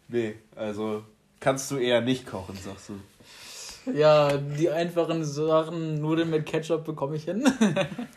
nee, 0.08 0.36
also 0.56 1.04
kannst 1.39 1.72
du 1.72 1.77
eher 1.77 2.01
nicht 2.01 2.27
kochen, 2.27 2.56
sagst 2.56 2.89
du. 2.89 3.92
Ja, 3.92 4.38
die 4.38 4.70
einfachen 4.70 5.24
Sachen, 5.24 6.01
Nudeln 6.01 6.30
mit 6.30 6.46
Ketchup 6.46 6.86
bekomme 6.86 7.15
ich 7.15 7.25
hin. 7.25 7.44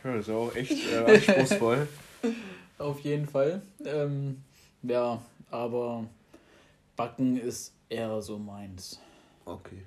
Ja, 0.05 0.15
das 0.15 0.21
ist 0.21 0.29
ja 0.29 0.35
auch 0.35 0.55
echt 0.55 0.93
äh, 0.93 1.05
anspruchsvoll. 1.15 1.89
Auf 2.79 3.01
jeden 3.01 3.27
Fall. 3.27 3.63
Ähm, 3.85 4.43
ja, 4.83 5.21
aber 5.51 6.05
Backen 6.97 7.37
ist 7.37 7.73
eher 7.89 8.23
so 8.23 8.39
meins. 8.39 9.01
Okay. 9.45 9.83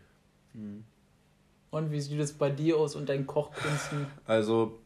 Und 1.72 1.92
wie 1.92 2.02
sieht 2.02 2.20
es 2.20 2.34
bei 2.34 2.50
dir 2.50 2.78
aus 2.78 2.96
und 2.96 3.08
deinen 3.10 3.26
Kochkünsten? 3.28 4.08
Also, 4.28 4.78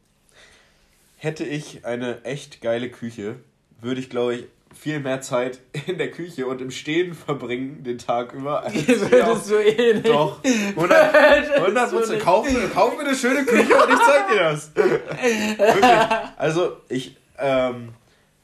hätte 1.16 1.44
ich 1.44 1.84
eine 1.84 2.24
echt 2.24 2.60
geile 2.62 2.90
Küche, 2.90 3.36
würde 3.80 4.00
ich, 4.00 4.08
glaube 4.08 4.34
ich, 4.36 4.44
viel 4.74 5.00
mehr 5.00 5.20
Zeit 5.20 5.58
in 5.86 5.98
der 5.98 6.10
Küche 6.10 6.46
und 6.46 6.60
im 6.60 6.70
Stehen 6.70 7.14
verbringen, 7.14 7.82
den 7.82 7.98
Tag 7.98 8.32
über. 8.34 8.62
Als 8.64 8.74
Würdest 8.86 9.50
du 9.50 9.56
eh 9.56 9.94
nicht. 9.94 10.06
Doch. 10.06 10.38
100, 10.44 11.14
100 11.56 11.92
du 11.92 11.96
Prozent. 11.96 12.12
nicht. 12.14 12.24
Kauf, 12.24 12.50
mir- 12.52 12.68
kauf 12.68 12.96
mir 12.96 13.04
eine 13.04 13.16
schöne 13.16 13.44
Küche 13.44 13.74
und 13.74 13.92
ich 13.92 13.98
zeig 14.06 14.28
dir 14.30 14.36
das. 14.38 14.76
Wirklich. 14.76 15.84
Also, 16.36 16.76
ich, 16.88 17.16
ähm, 17.38 17.88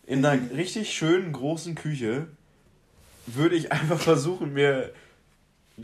in 0.07 0.25
einer 0.25 0.41
richtig 0.57 0.93
schönen 0.93 1.33
großen 1.33 1.75
Küche 1.77 2.27
würde 3.27 3.55
ich 3.55 3.71
einfach 3.71 4.01
versuchen, 4.01 4.53
mir 4.53 4.91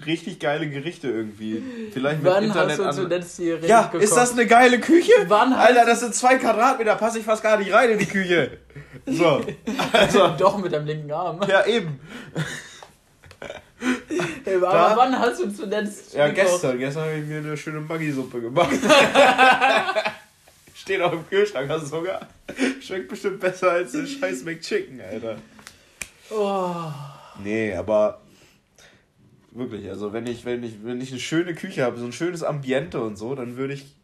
richtig 0.06 0.38
geile 0.38 0.68
Gerichte 0.68 1.08
irgendwie, 1.08 1.62
vielleicht 1.92 2.22
mit 2.22 2.32
Wann 2.32 2.44
Internet 2.44 2.78
hast 2.78 2.98
du 2.98 3.02
zuletzt 3.02 3.38
die 3.38 3.50
Rede 3.52 3.66
Ja, 3.66 3.82
gekocht? 3.84 4.02
ist 4.02 4.16
das 4.16 4.32
eine 4.32 4.46
geile 4.46 4.78
Küche? 4.80 5.12
Wann 5.28 5.52
Alter, 5.52 5.86
das 5.86 6.00
sind 6.00 6.14
zwei 6.14 6.36
Quadratmeter, 6.36 6.94
passe 6.96 7.18
ich 7.18 7.24
fast 7.24 7.42
gar 7.42 7.58
nicht 7.58 7.72
rein 7.72 7.90
in 7.90 7.98
die 7.98 8.06
Küche. 8.06 8.58
So, 9.06 9.40
also, 9.92 10.28
Doch, 10.38 10.58
mit 10.58 10.72
deinem 10.72 10.86
linken 10.86 11.12
Arm. 11.12 11.40
ja 11.48 11.64
eben. 11.66 12.00
Aber 14.46 14.60
Da- 14.60 14.92
wann 14.96 15.18
hast 15.18 15.40
du 15.40 15.50
zuletzt 15.52 16.14
Ja, 16.14 16.28
gekocht? 16.28 16.50
gestern. 16.52 16.78
Gestern 16.78 17.04
habe 17.04 17.14
ich 17.18 17.26
mir 17.26 17.38
eine 17.38 17.56
schöne 17.56 17.80
Maggi-Suppe 17.80 18.40
gemacht. 18.40 18.70
Steht 20.74 21.00
auch 21.00 21.12
im 21.12 21.28
Kühlschrank, 21.28 21.68
hast 21.70 21.82
du 21.82 21.86
sogar. 21.86 22.20
Schmeckt 22.80 23.08
bestimmt 23.08 23.40
besser 23.40 23.70
als 23.72 23.92
der 23.92 24.06
scheiß 24.06 24.44
McChicken, 24.44 25.00
Alter. 25.00 25.36
Oh, 26.30 26.74
Nee, 27.42 27.74
aber 27.74 28.20
wirklich, 29.58 29.88
also 29.88 30.12
wenn 30.12 30.26
ich, 30.26 30.44
wenn 30.44 30.62
ich, 30.62 30.84
wenn 30.84 31.00
ich 31.00 31.10
eine 31.10 31.20
schöne 31.20 31.54
Küche 31.54 31.84
habe, 31.84 31.98
so 31.98 32.04
ein 32.04 32.12
schönes 32.12 32.42
Ambiente 32.42 33.00
und 33.00 33.16
so, 33.16 33.34
dann 33.34 33.56
würde 33.56 33.74
ich. 33.74 33.94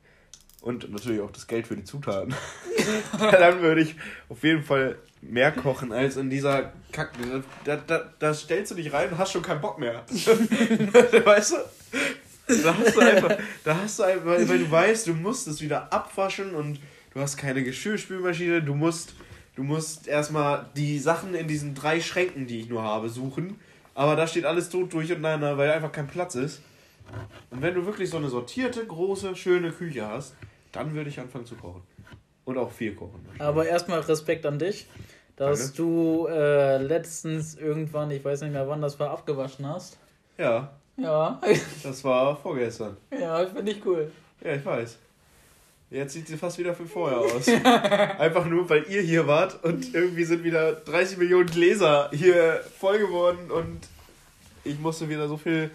Und 0.61 0.90
natürlich 0.90 1.20
auch 1.20 1.30
das 1.30 1.46
Geld 1.46 1.66
für 1.66 1.76
die 1.76 1.84
Zutaten. 1.84 2.34
dann 3.18 3.61
würde 3.61 3.82
ich 3.82 3.96
auf 4.30 4.42
jeden 4.42 4.62
Fall 4.62 4.96
mehr 5.20 5.52
kochen 5.52 5.92
als 5.92 6.16
in 6.16 6.30
dieser 6.30 6.73
Kack. 6.90 7.12
Da, 7.64 7.76
da, 7.76 8.11
da 8.18 8.32
stellst 8.32 8.73
du 8.73 8.76
dich 8.76 8.90
rein 8.90 9.11
und 9.11 9.18
hast 9.18 9.32
schon 9.32 9.42
keinen 9.42 9.61
Bock 9.61 9.78
mehr. 9.78 10.04
weißt 10.08 11.52
du? 11.52 11.56
Da 12.62 12.75
hast 12.78 12.96
du 12.96 13.00
einfach, 13.00 13.37
da 13.62 13.76
hast 13.76 13.99
du 13.99 14.04
einfach, 14.04 14.25
weil, 14.25 14.58
du 14.58 14.70
weißt, 14.70 15.06
du 15.06 15.12
musst 15.12 15.49
es 15.49 15.61
wieder 15.61 15.92
abwaschen 15.92 16.54
und 16.54 16.80
du 17.12 17.20
hast 17.20 17.37
keine 17.37 17.62
Geschirrspülmaschine, 17.62 18.62
du 18.62 18.75
musst 18.75 19.14
Du 19.56 19.62
musst 19.62 20.08
erstmal 20.08 20.66
die 20.76 20.99
Sachen 20.99 21.34
in 21.34 21.46
diesen 21.46 21.75
drei 21.75 22.00
Schränken, 22.00 22.46
die 22.46 22.61
ich 22.61 22.68
nur 22.68 22.82
habe, 22.82 23.08
suchen. 23.08 23.61
Aber 23.95 24.17
da 24.17 24.27
steht 24.27 24.45
alles 24.45 24.69
tot 24.69 24.93
durcheinander, 24.93 25.57
weil 25.57 25.71
einfach 25.71 25.93
kein 25.93 26.07
Platz 26.09 26.35
ist. 26.35 26.63
Und 27.51 27.63
wenn 27.63 27.75
du 27.75 27.87
wirklich 27.87 28.11
so 28.11 28.17
eine 28.17 28.29
sortierte, 28.29 28.85
große, 28.85 29.37
schöne 29.37 29.71
Küche 29.71 30.07
hast, 30.09 30.35
dann 30.73 30.95
würde 30.95 31.11
ich 31.11 31.21
anfangen 31.21 31.47
zu 31.47 31.55
kochen. 31.55 31.83
Und 32.45 32.59
auch 32.59 32.71
viel 32.71 32.95
kochen. 32.95 33.25
Aber 33.39 33.67
erstmal 33.67 34.01
Respekt 34.01 34.45
an 34.47 34.59
dich, 34.59 34.87
dass 35.37 35.73
Danke. 35.73 35.77
du 35.77 36.27
äh, 36.29 36.79
letztens 36.79 37.55
irgendwann, 37.57 38.11
ich 38.11 38.25
weiß 38.25 38.43
nicht 38.43 38.53
mehr 38.53 38.69
wann 38.69 38.83
das 38.83 38.99
war, 39.01 39.11
abgewaschen 39.11 39.67
hast. 39.67 39.99
Ja, 40.37 40.73
Ja, 40.97 41.41
das 41.83 42.05
war 42.05 42.37
vorgestern. 42.37 42.97
ja, 43.19 43.47
finde 43.47 43.73
ich 43.73 43.85
cool. 43.87 44.11
Ja, 44.43 44.55
ich 44.55 44.65
weiß. 44.65 44.99
Jetzt 45.95 46.13
sieht 46.15 46.27
sie 46.27 46.37
fast 46.37 46.59
wieder 46.59 46.77
wie 46.77 46.89
vorher 46.89 47.19
aus. 47.21 47.47
Einfach 48.19 48.47
nur, 48.47 48.69
weil 48.69 48.85
ihr 48.91 49.01
hier 49.01 49.29
wart 49.29 49.63
und 49.63 49.95
irgendwie 49.95 50.25
sind 50.25 50.43
wieder 50.43 50.73
30 50.73 51.19
Millionen 51.19 51.47
Gläser 51.47 52.11
hier 52.13 52.65
voll 52.81 52.99
geworden 52.99 53.53
und 53.53 53.79
ich 54.65 54.77
musste 54.81 55.09
wieder 55.09 55.29
so 55.29 55.37
viel 55.37 55.71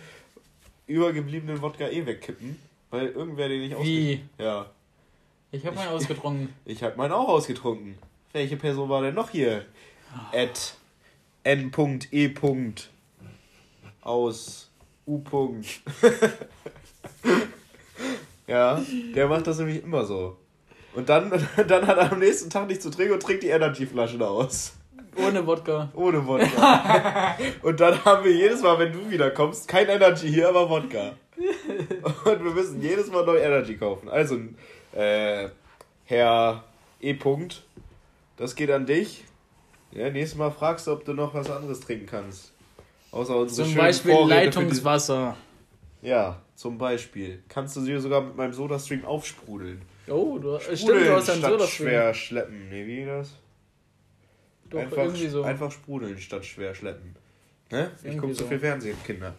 übergebliebenen 0.87 1.61
Wodka 1.61 1.87
eh 1.87 2.05
wegkippen, 2.05 2.59
weil 2.89 3.07
irgendwer 3.07 3.47
den 3.47 3.61
nicht 3.61 3.81
Wie? 3.81 4.21
Ja, 4.37 4.65
Ich 5.51 5.65
habe 5.65 5.77
meinen 5.77 5.89
ausgetrunken. 5.89 6.53
ich 6.65 6.83
habe 6.83 6.97
meinen 6.97 7.13
auch 7.13 7.29
ausgetrunken. 7.29 7.97
Welche 8.33 8.57
Person 8.57 8.89
war 8.89 9.01
denn 9.01 9.15
noch 9.15 9.29
hier? 9.29 9.65
At 10.33 10.75
n.e. 11.43 12.33
aus 14.01 14.69
u. 15.05 15.23
ja, 18.49 18.81
der 19.15 19.27
macht 19.27 19.47
das 19.47 19.59
nämlich 19.59 19.83
immer 19.83 20.05
so. 20.05 20.37
Und 20.93 21.09
dann, 21.09 21.29
dann 21.67 21.87
hat 21.87 21.97
er 21.97 22.11
am 22.11 22.19
nächsten 22.19 22.49
Tag 22.49 22.67
nichts 22.67 22.83
zu 22.83 22.89
trinken 22.89 23.13
und 23.13 23.23
trinkt 23.23 23.43
die 23.43 23.49
Energy-Flaschen 23.49 24.21
aus. 24.21 24.73
Ohne 25.15 25.45
Wodka. 25.45 25.89
Ohne 25.93 26.25
Wodka. 26.25 27.35
und 27.61 27.79
dann 27.79 28.03
haben 28.05 28.23
wir 28.23 28.33
jedes 28.33 28.61
Mal, 28.61 28.79
wenn 28.79 28.93
du 28.93 29.09
wiederkommst, 29.09 29.67
kein 29.67 29.87
Energy 29.87 30.29
hier, 30.29 30.49
aber 30.49 30.69
Wodka. 30.69 31.13
Und 32.25 32.43
wir 32.43 32.51
müssen 32.51 32.81
jedes 32.81 33.11
Mal 33.11 33.25
neu 33.25 33.37
Energy 33.37 33.75
kaufen. 33.75 34.09
Also, 34.09 34.37
äh, 34.93 35.49
Herr 36.05 36.63
E. 37.01 37.13
-Punkt, 37.13 37.61
das 38.37 38.55
geht 38.55 38.71
an 38.71 38.85
dich. 38.85 39.23
Ja, 39.91 40.09
nächstes 40.09 40.37
Mal 40.37 40.51
fragst 40.51 40.87
du, 40.87 40.91
ob 40.91 41.05
du 41.05 41.13
noch 41.13 41.33
was 41.33 41.49
anderes 41.49 41.79
trinken 41.79 42.05
kannst. 42.05 42.51
Außer 43.11 43.35
unsere 43.35 43.67
Zum 43.67 43.75
Beispiel 43.75 44.13
Vorräte 44.13 44.45
Leitungswasser. 44.45 45.35
Ja, 46.01 46.37
zum 46.59 46.77
Beispiel. 46.77 47.41
Kannst 47.47 47.77
du 47.77 47.81
sie 47.81 47.97
sogar 47.99 48.19
mit 48.19 48.35
meinem 48.35 48.51
Sodastream 48.51 49.05
aufsprudeln. 49.05 49.81
Oh, 50.09 50.37
du, 50.37 50.59
stimmt, 50.59 50.79
Sprudeln 50.79 51.05
du 51.05 51.15
hast 51.15 51.29
einen 51.29 51.39
statt 51.39 51.51
Soda 51.51 51.67
schwer 51.67 52.13
schleppen. 52.13 52.67
Nee, 52.69 52.85
wie 52.85 52.95
geht 52.97 53.07
das? 53.07 53.31
Doch, 54.69 54.79
einfach, 54.79 54.97
irgendwie 54.97 55.27
so. 55.29 55.43
einfach 55.43 55.71
sprudeln 55.71 56.17
statt 56.19 56.45
schwer 56.45 56.75
schleppen. 56.75 57.15
Ne? 57.71 57.91
Ich 58.03 58.17
gucke 58.17 58.33
so. 58.33 58.45
viel 58.45 58.59
Fernsehen, 58.59 58.97
Kinder. 59.05 59.33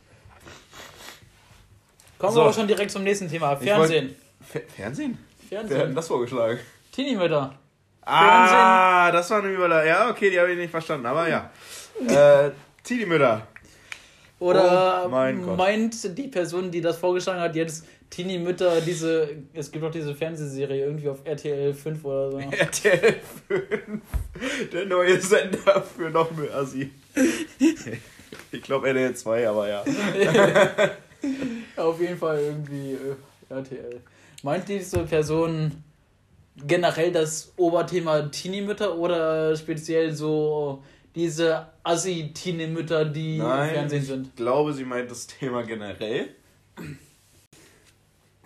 Kommen 2.16 2.32
So. 2.32 2.40
wir 2.40 2.48
auch 2.48 2.54
schon 2.54 2.66
direkt 2.66 2.90
zum 2.90 3.02
nächsten 3.02 3.28
Thema. 3.28 3.54
Fernsehen. 3.54 4.16
Fer 4.40 4.62
Fernsehen? 4.74 5.18
Wer 5.50 5.58
hat 5.58 5.64
denn 5.64 5.76
Fernsehen. 5.76 5.96
das 5.96 6.08
vorgeschlagen? 6.08 6.58
Teenie-Mütter. 6.90 7.54
Ah, 8.00 9.12
das 9.12 9.28
war 9.28 9.42
eine 9.42 9.52
Überleitung. 9.52 9.88
Ja, 9.88 10.08
okay, 10.08 10.30
die 10.30 10.40
habe 10.40 10.52
ich 10.52 10.56
nicht 10.58 10.70
verstanden, 10.70 11.04
aber 11.04 11.28
ja. 11.28 11.50
äh, 12.08 12.50
Teenie-Mütter. 12.82 13.46
Oder 14.40 15.04
Oh 15.06 15.08
mein 15.10 15.42
Gott. 15.42 15.56
meint 15.56 16.18
die 16.18 16.28
Person, 16.28 16.70
die 16.70 16.80
das 16.80 16.96
vorgeschlagen 16.96 17.40
hat, 17.40 17.54
jetzt 17.54 17.84
Teenie-Mütter, 18.08 18.80
diese, 18.80 19.28
es 19.52 19.70
gibt 19.70 19.84
doch 19.84 19.90
diese 19.90 20.14
Fernsehserie 20.14 20.84
irgendwie 20.86 21.08
auf 21.08 21.18
RTL 21.24 21.72
5 21.74 22.04
oder 22.04 22.32
so. 22.32 22.38
RTL 22.50 23.16
5. 23.46 24.00
Der 24.72 24.86
neue 24.86 25.20
Sender 25.20 25.82
für 25.82 26.10
noch 26.10 26.30
mehr 26.32 26.54
Assi. 26.56 26.90
Ich 28.50 28.62
glaube 28.62 28.88
RTL 28.88 29.14
2, 29.14 29.48
aber 29.48 29.68
ja. 29.68 29.84
Auf 31.76 32.00
jeden 32.00 32.16
Fall 32.16 32.40
irgendwie 32.40 32.92
äh, 32.92 33.54
RTL. 33.54 34.00
Meint 34.42 34.68
diese 34.68 35.00
Person 35.04 35.84
generell 36.66 37.12
das 37.12 37.52
Oberthema 37.56 38.22
Teenie-Mütter 38.22 38.96
oder 38.96 39.54
speziell 39.56 40.12
so 40.12 40.82
diese 41.14 41.68
Assi-Teenie-Mütter, 41.82 43.04
die 43.04 43.38
im 43.38 43.44
Fernsehen 43.44 44.04
sind? 44.04 44.26
ich 44.28 44.36
glaube, 44.36 44.72
sie 44.72 44.84
meint 44.84 45.10
das 45.10 45.26
Thema 45.26 45.62
generell. 45.62 46.28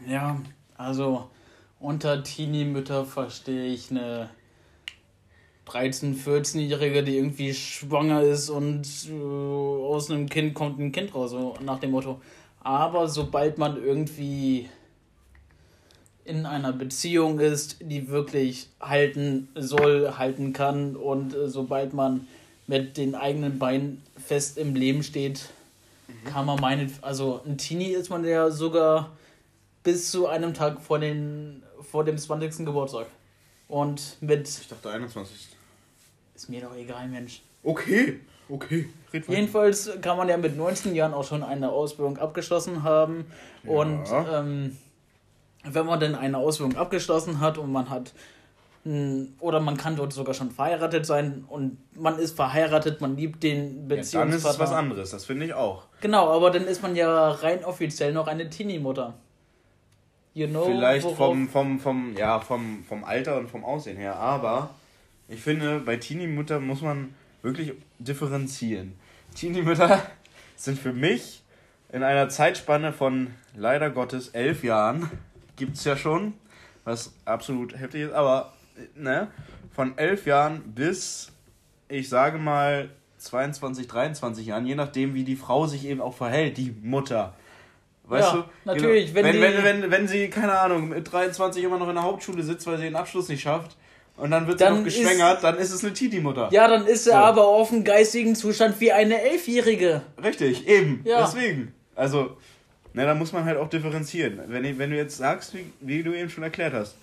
Ja, 0.06 0.40
also 0.76 1.28
unter 1.80 2.22
Teenie-Mütter 2.22 3.04
verstehe 3.04 3.66
ich 3.66 3.90
eine 3.90 4.30
13-, 5.66 6.16
14-Jährige, 6.16 7.02
die 7.02 7.16
irgendwie 7.16 7.54
schwanger 7.54 8.22
ist 8.22 8.50
und 8.50 8.86
äh, 9.08 9.12
aus 9.12 10.10
einem 10.10 10.28
Kind 10.28 10.54
kommt 10.54 10.78
ein 10.78 10.92
Kind 10.92 11.14
raus, 11.14 11.30
so 11.30 11.54
nach 11.62 11.78
dem 11.78 11.92
Motto. 11.92 12.20
Aber 12.60 13.08
sobald 13.08 13.58
man 13.58 13.82
irgendwie 13.82 14.68
in 16.24 16.46
einer 16.46 16.72
Beziehung 16.72 17.38
ist, 17.38 17.76
die 17.80 18.08
wirklich 18.08 18.68
halten 18.80 19.48
soll, 19.54 20.14
halten 20.16 20.52
kann 20.52 20.96
und 20.96 21.34
äh, 21.34 21.48
sobald 21.48 21.92
man 21.92 22.26
mit 22.66 22.96
den 22.96 23.14
eigenen 23.14 23.58
Beinen 23.58 24.02
fest 24.16 24.58
im 24.58 24.74
Leben 24.74 25.02
steht, 25.02 25.48
kann 26.32 26.46
man 26.46 26.60
meinen, 26.60 26.92
also 27.02 27.40
ein 27.46 27.58
Teenie 27.58 27.92
ist 27.92 28.10
man 28.10 28.24
ja 28.24 28.50
sogar 28.50 29.12
bis 29.82 30.10
zu 30.10 30.26
einem 30.26 30.54
Tag 30.54 30.80
vor, 30.80 30.98
den, 30.98 31.62
vor 31.90 32.04
dem 32.04 32.16
20. 32.18 32.64
Geburtstag. 32.64 33.06
Und 33.68 34.16
mit. 34.20 34.48
Ich 34.48 34.68
dachte 34.68 34.90
21. 34.90 35.48
Ist 36.34 36.48
mir 36.48 36.60
doch 36.60 36.74
egal, 36.76 37.08
Mensch. 37.08 37.42
Okay, 37.62 38.20
okay. 38.48 38.88
Jedenfalls 39.28 39.90
kann 40.02 40.16
man 40.16 40.28
ja 40.28 40.36
mit 40.36 40.56
19 40.56 40.94
Jahren 40.94 41.14
auch 41.14 41.24
schon 41.24 41.42
eine 41.42 41.70
Ausbildung 41.70 42.18
abgeschlossen 42.18 42.82
haben. 42.82 43.24
Und 43.64 44.04
Ja. 44.06 44.40
ähm, 44.40 44.76
wenn 45.64 45.86
man 45.86 45.98
denn 46.00 46.14
eine 46.14 46.36
Ausbildung 46.38 46.76
abgeschlossen 46.76 47.40
hat 47.40 47.56
und 47.58 47.72
man 47.72 47.88
hat. 47.88 48.12
Oder 49.40 49.60
man 49.60 49.78
kann 49.78 49.96
dort 49.96 50.12
sogar 50.12 50.34
schon 50.34 50.50
verheiratet 50.50 51.06
sein 51.06 51.44
und 51.48 51.78
man 51.98 52.18
ist 52.18 52.36
verheiratet, 52.36 53.00
man 53.00 53.16
liebt 53.16 53.42
den 53.42 53.56
Ja, 53.56 53.70
dann 53.70 53.88
Beziehungspartner. 53.88 54.36
ist 54.36 54.44
es 54.44 54.58
was 54.58 54.72
anderes, 54.72 55.10
das 55.10 55.24
finde 55.24 55.46
ich 55.46 55.54
auch. 55.54 55.84
Genau, 56.02 56.30
aber 56.30 56.50
dann 56.50 56.66
ist 56.66 56.82
man 56.82 56.94
ja 56.94 57.30
rein 57.30 57.64
offiziell 57.64 58.12
noch 58.12 58.26
eine 58.26 58.50
Teenie-Mutter. 58.50 59.14
You 60.34 60.48
know, 60.48 60.66
Vielleicht 60.66 61.08
vom, 61.12 61.48
vom, 61.48 61.80
vom, 61.80 62.14
ja, 62.16 62.40
vom, 62.40 62.84
vom 62.86 63.04
Alter 63.04 63.38
und 63.38 63.48
vom 63.48 63.64
Aussehen 63.64 63.96
her, 63.96 64.16
aber 64.16 64.70
ich 65.28 65.40
finde, 65.40 65.80
bei 65.80 65.96
Teenie-Mütter 65.96 66.60
muss 66.60 66.82
man 66.82 67.14
wirklich 67.40 67.72
differenzieren. 67.98 68.94
Teenie-Mütter 69.34 70.02
sind 70.56 70.78
für 70.78 70.92
mich 70.92 71.42
in 71.90 72.02
einer 72.02 72.28
Zeitspanne 72.28 72.92
von 72.92 73.28
leider 73.56 73.88
Gottes 73.88 74.28
elf 74.28 74.62
Jahren, 74.62 75.10
gibt 75.56 75.76
es 75.78 75.84
ja 75.84 75.96
schon, 75.96 76.34
was 76.84 77.14
absolut 77.24 77.78
heftig 77.78 78.02
ist, 78.02 78.12
aber 78.12 78.52
ne, 78.94 79.28
von 79.74 79.96
elf 79.98 80.26
Jahren 80.26 80.62
bis, 80.74 81.32
ich 81.88 82.08
sage 82.08 82.38
mal, 82.38 82.90
22, 83.18 83.86
23 83.88 84.46
Jahren, 84.46 84.66
je 84.66 84.74
nachdem, 84.74 85.14
wie 85.14 85.24
die 85.24 85.36
Frau 85.36 85.66
sich 85.66 85.86
eben 85.86 86.00
auch 86.00 86.14
verhält, 86.14 86.56
die 86.58 86.74
Mutter. 86.82 87.34
Weißt 88.06 88.32
Ja, 88.34 88.36
du? 88.36 88.44
natürlich, 88.66 89.14
Wenn, 89.14 89.24
wenn 89.24 89.40
wenn, 89.40 89.64
wenn, 89.64 89.90
wenn, 89.90 90.08
sie, 90.08 90.28
keine 90.28 90.58
Ahnung, 90.58 90.90
mit 90.90 91.10
23 91.10 91.64
immer 91.64 91.78
noch 91.78 91.88
in 91.88 91.94
der 91.94 92.04
Hauptschule 92.04 92.42
sitzt, 92.42 92.66
weil 92.66 92.76
sie 92.76 92.84
den 92.84 92.96
Abschluss 92.96 93.28
nicht 93.28 93.40
schafft 93.40 93.76
und 94.18 94.30
dann 94.30 94.46
wird 94.46 94.58
sie 94.58 94.64
Dann 94.66 94.76
noch 94.78 94.84
geschwängert, 94.84 95.42
dann 95.42 95.56
ist 95.56 95.72
es 95.72 95.82
eine 95.82 95.94
Teenie-Mutter. 95.94 96.48
Ja, 96.52 96.68
dann 96.68 96.86
ist 96.86 97.06
er 97.06 97.14
So. 97.14 97.18
aber 97.18 97.46
auf 97.46 97.70
dem 97.70 97.82
geistigen 97.82 98.34
Zustand 98.36 98.78
wie 98.80 98.92
eine 98.92 99.22
Elfjährige. 99.22 100.02
Richtig, 100.22 100.68
eben. 100.68 101.00
Ja. 101.04 101.22
Deswegen. 101.22 101.72
Also, 101.94 102.36
na, 102.92 103.06
da 103.06 103.14
muss 103.14 103.32
man 103.32 103.44
halt 103.46 103.56
auch 103.56 103.70
differenzieren. 103.70 104.38
Wenn, 104.48 104.78
wenn 104.78 104.90
du 104.90 104.96
jetzt 104.96 105.16
sagst, 105.16 105.54
wie, 105.54 105.72
wie 105.80 106.02
du 106.02 106.12
eben 106.12 106.28
schon 106.28 106.44
erklärt 106.44 106.74
hast, 106.74 106.96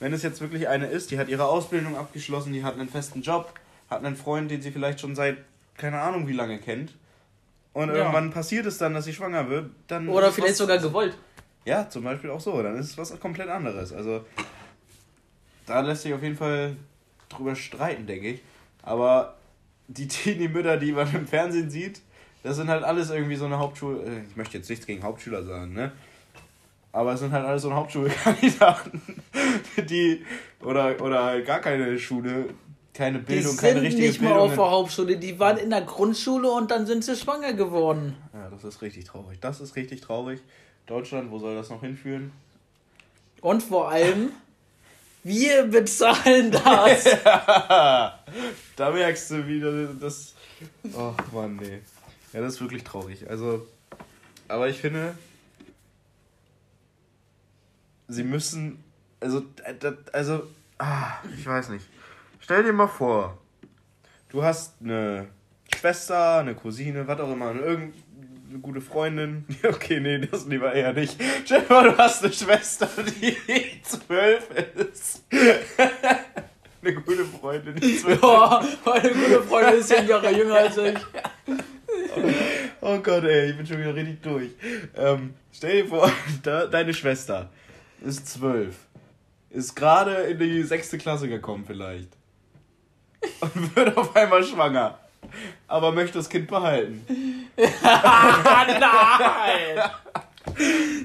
wenn 0.00 0.12
es 0.12 0.22
jetzt 0.22 0.40
wirklich 0.40 0.68
eine 0.68 0.86
ist, 0.86 1.10
die 1.10 1.18
hat 1.18 1.28
ihre 1.28 1.46
Ausbildung 1.46 1.96
abgeschlossen, 1.96 2.52
die 2.52 2.64
hat 2.64 2.74
einen 2.74 2.88
festen 2.88 3.22
Job, 3.22 3.52
hat 3.90 4.04
einen 4.04 4.16
Freund, 4.16 4.50
den 4.50 4.60
sie 4.62 4.70
vielleicht 4.70 5.00
schon 5.00 5.14
seit 5.14 5.38
keine 5.76 6.00
Ahnung 6.00 6.26
wie 6.28 6.32
lange 6.32 6.58
kennt, 6.58 6.94
und 7.72 7.88
Ja. 7.88 7.94
irgendwann 7.96 8.30
passiert 8.30 8.64
es 8.66 8.78
dann, 8.78 8.94
dass 8.94 9.04
sie 9.04 9.12
schwanger 9.12 9.50
wird, 9.50 9.70
dann. 9.88 10.08
Oder 10.08 10.32
vielleicht 10.32 10.56
sogar 10.56 10.78
gewollt. 10.78 11.16
Ja, 11.66 11.88
zum 11.90 12.04
Beispiel 12.04 12.30
auch 12.30 12.40
so. 12.40 12.62
Dann 12.62 12.78
ist 12.78 12.86
es 12.90 12.96
was 12.98 13.18
komplett 13.20 13.48
anderes. 13.48 13.92
Also, 13.92 14.24
da 15.66 15.80
lässt 15.80 16.02
sich 16.02 16.14
auf 16.14 16.22
jeden 16.22 16.36
Fall 16.36 16.76
drüber 17.28 17.54
streiten, 17.56 18.06
denke 18.06 18.28
ich. 18.28 18.42
Aber 18.82 19.36
die 19.88 20.08
Teenie-Mütter, 20.08 20.76
die 20.78 20.92
man 20.92 21.12
im 21.14 21.26
Fernsehen 21.26 21.68
sieht, 21.70 22.00
das 22.42 22.56
sind 22.56 22.68
halt 22.70 22.84
alles 22.84 23.10
irgendwie 23.10 23.36
so 23.36 23.44
eine 23.46 23.58
Hauptschule. 23.58 24.02
äh, 24.04 24.22
Ich 24.30 24.36
möchte 24.36 24.56
jetzt 24.56 24.70
nichts 24.70 24.86
gegen 24.86 25.02
Hauptschüler 25.02 25.42
sagen, 25.44 25.72
ne? 25.74 25.92
Aber 26.96 27.12
es 27.12 27.20
sind 27.20 27.30
halt 27.32 27.44
alles 27.44 27.60
so 27.62 27.74
Hauptschulkandidaten, 27.74 29.02
die. 29.88 30.24
Oder, 30.62 30.98
oder 31.02 31.24
halt 31.24 31.46
gar 31.46 31.58
keine 31.60 31.98
Schule, 31.98 32.46
keine 32.94 33.18
Die 33.18 33.24
Bildung, 33.26 33.52
sind 33.52 33.60
keine 33.60 33.82
richtige 33.82 34.08
nicht 34.08 34.22
mal 34.22 34.28
Bildung. 34.28 34.48
auf 34.48 34.54
der 34.54 34.70
Hauptschule, 34.70 35.16
die 35.18 35.38
waren 35.38 35.58
in 35.58 35.68
der 35.68 35.82
Grundschule 35.82 36.50
und 36.50 36.70
dann 36.70 36.86
sind 36.86 37.04
sie 37.04 37.14
schwanger 37.14 37.52
geworden. 37.52 38.16
ja, 38.32 38.48
das 38.48 38.64
ist 38.64 38.80
richtig 38.80 39.04
traurig. 39.04 39.38
Das 39.40 39.60
ist 39.60 39.76
richtig 39.76 40.00
traurig. 40.00 40.40
Deutschland, 40.86 41.30
wo 41.30 41.38
soll 41.38 41.54
das 41.54 41.68
noch 41.68 41.82
hinführen? 41.82 42.32
Und 43.42 43.62
vor 43.62 43.90
allem, 43.90 44.30
Wir 45.22 45.64
bezahlen 45.64 46.50
das. 46.50 47.04
da 47.24 48.90
merkst 48.90 49.30
du 49.32 49.46
wieder 49.46 49.88
das. 50.00 50.34
Oh 50.94 51.12
Mann, 51.32 51.56
nee. 51.56 51.80
Ja, 52.32 52.40
das 52.40 52.54
ist 52.54 52.60
wirklich 52.60 52.84
traurig. 52.84 53.28
Also, 53.28 53.66
aber 54.48 54.68
ich 54.68 54.78
finde, 54.78 55.14
sie 58.08 58.24
müssen, 58.24 58.82
also, 59.20 59.42
das, 59.80 59.94
also, 60.12 60.46
ah, 60.78 61.18
ich 61.36 61.46
weiß 61.46 61.70
nicht. 61.70 61.86
Stell 62.40 62.62
dir 62.62 62.72
mal 62.72 62.86
vor, 62.86 63.38
du 64.28 64.42
hast 64.42 64.74
eine 64.80 65.26
Schwester, 65.74 66.38
eine 66.38 66.54
Cousine, 66.54 67.06
was 67.06 67.20
auch 67.20 67.32
immer, 67.32 67.54
irgendeine 67.54 68.60
gute 68.62 68.80
Freundin. 68.80 69.44
Okay, 69.64 70.00
nee, 70.00 70.18
das 70.18 70.46
lieber 70.46 70.72
eher 70.72 70.92
nicht. 70.92 71.16
Stell 71.44 71.62
dir 71.62 71.72
mal, 71.72 71.90
du 71.90 71.98
hast 71.98 72.24
eine 72.24 72.32
Schwester, 72.32 72.88
die 73.20 73.36
zwölf 73.82 74.48
ist. 74.76 75.24
eine 76.82 76.94
gute 76.94 77.24
Freundin, 77.24 77.76
die 77.76 77.98
zwölf 77.98 78.20
Boah, 78.20 78.64
meine 78.84 79.10
gute 79.10 79.42
Freundin 79.42 79.80
ist 79.80 79.88
zehn 79.88 80.06
Jahre 80.06 80.30
jünger 80.30 80.54
als 80.54 80.76
ich. 80.78 80.98
Oh 82.80 82.98
Gott, 82.98 83.24
ey, 83.24 83.50
ich 83.50 83.56
bin 83.56 83.66
schon 83.66 83.80
wieder 83.80 83.94
richtig 83.94 84.22
durch. 84.22 84.50
Ähm, 84.96 85.34
stell 85.52 85.82
dir 85.82 85.88
vor, 85.88 86.10
da, 86.42 86.66
deine 86.66 86.94
Schwester 86.94 87.50
ist 88.02 88.28
zwölf. 88.28 88.76
Ist 89.50 89.74
gerade 89.74 90.14
in 90.24 90.38
die 90.38 90.62
sechste 90.62 90.98
Klasse 90.98 91.28
gekommen 91.28 91.64
vielleicht. 91.66 92.10
Und 93.40 93.76
wird 93.76 93.96
auf 93.96 94.14
einmal 94.14 94.44
schwanger. 94.44 94.98
Aber 95.66 95.92
möchte 95.92 96.18
das 96.18 96.28
Kind 96.28 96.46
behalten. 96.46 97.04
Nein! 97.56 97.70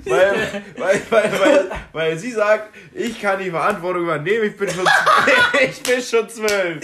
Weil, 0.06 0.64
weil, 0.78 1.02
weil, 1.10 1.40
weil, 1.40 1.72
weil 1.92 2.18
sie 2.18 2.32
sagt, 2.32 2.74
ich 2.94 3.20
kann 3.20 3.40
die 3.40 3.50
Verantwortung 3.50 4.04
übernehmen, 4.04 4.46
ich 4.46 4.56
bin 4.56 4.70
schon, 4.70 4.86
ich 5.62 5.84
bin 5.84 6.02
schon 6.02 6.30
zwölf. 6.30 6.84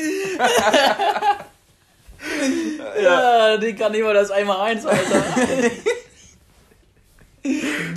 Ja, 3.01 3.57
die 3.57 3.75
kann 3.75 3.93
immer 3.93 4.13
das 4.13 4.31
einmal 4.31 4.71
eins, 4.71 4.85
Alter. 4.85 5.23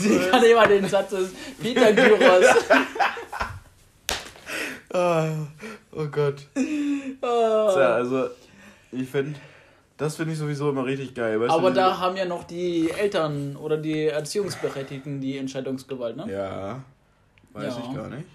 Die 0.03 0.19
kann 0.31 0.43
immer 0.45 0.67
den 0.67 0.89
Satz 0.89 1.11
des 1.11 1.31
Peter 1.61 1.93
Gyros. 1.93 2.45
Ah, 4.93 5.47
oh 5.93 6.07
Gott. 6.07 6.47
Ah. 7.23 7.71
Tja, 7.73 7.95
also, 7.95 8.29
ich 8.91 9.09
finde, 9.09 9.39
das 9.97 10.17
finde 10.17 10.33
ich 10.33 10.39
sowieso 10.39 10.71
immer 10.71 10.85
richtig 10.85 11.15
geil. 11.15 11.41
Weißt 11.41 11.53
Aber 11.53 11.69
du, 11.71 11.77
da 11.77 11.97
haben 11.99 12.17
ja 12.17 12.25
noch 12.25 12.43
die 12.45 12.91
Eltern 12.91 13.55
oder 13.57 13.77
die 13.77 14.07
Erziehungsberechtigten 14.07 15.21
die 15.21 15.39
Entscheidungsgewalt, 15.39 16.17
ne? 16.17 16.27
Ja, 16.33 16.83
weiß 17.53 17.75
Ja. 17.77 17.83
ich 17.89 17.97
gar 17.97 18.09
nicht. 18.09 18.27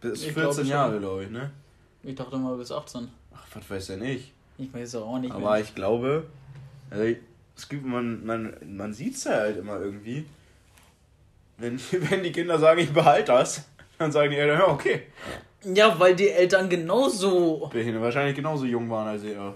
Bis 0.00 0.24
Ich 0.24 0.32
14 0.32 0.34
glaube 0.34 0.54
schon. 0.56 0.66
Jahre, 0.66 0.98
glaube 0.98 1.24
ich, 1.24 1.30
ne? 1.30 1.50
Ich 2.02 2.14
dachte 2.16 2.36
mal 2.36 2.56
bis 2.56 2.72
18. 2.72 3.08
Ach, 3.34 3.46
was 3.54 3.70
weiß 3.70 3.86
der 3.88 3.96
nicht. 3.98 4.32
Ich 4.58 4.74
weiß 4.74 4.88
es 4.88 4.94
auch 4.96 5.18
nicht 5.18 5.32
Aber 5.32 5.52
mehr. 5.52 5.60
ich 5.60 5.72
glaube, 5.74 6.24
also 6.90 7.04
es 7.56 7.68
gibt, 7.68 7.86
man, 7.86 8.24
man, 8.26 8.54
man 8.66 8.92
sieht 8.92 9.14
es 9.14 9.24
ja 9.24 9.32
halt 9.34 9.58
immer 9.58 9.78
irgendwie. 9.80 10.24
Wenn, 11.58 11.80
wenn 12.10 12.22
die 12.22 12.32
Kinder 12.32 12.58
sagen, 12.58 12.80
ich 12.80 12.92
behalte 12.92 13.32
das, 13.32 13.64
dann 13.98 14.12
sagen 14.12 14.30
die 14.30 14.36
Eltern, 14.36 14.58
ja, 14.60 14.68
okay. 14.68 15.02
Ja, 15.64 15.98
weil 15.98 16.14
die 16.14 16.28
Eltern 16.30 16.68
genauso 16.68 17.68
Behindert 17.72 18.02
wahrscheinlich 18.02 18.36
genauso 18.36 18.64
jung 18.66 18.88
waren 18.90 19.08
als 19.08 19.24
er. 19.24 19.54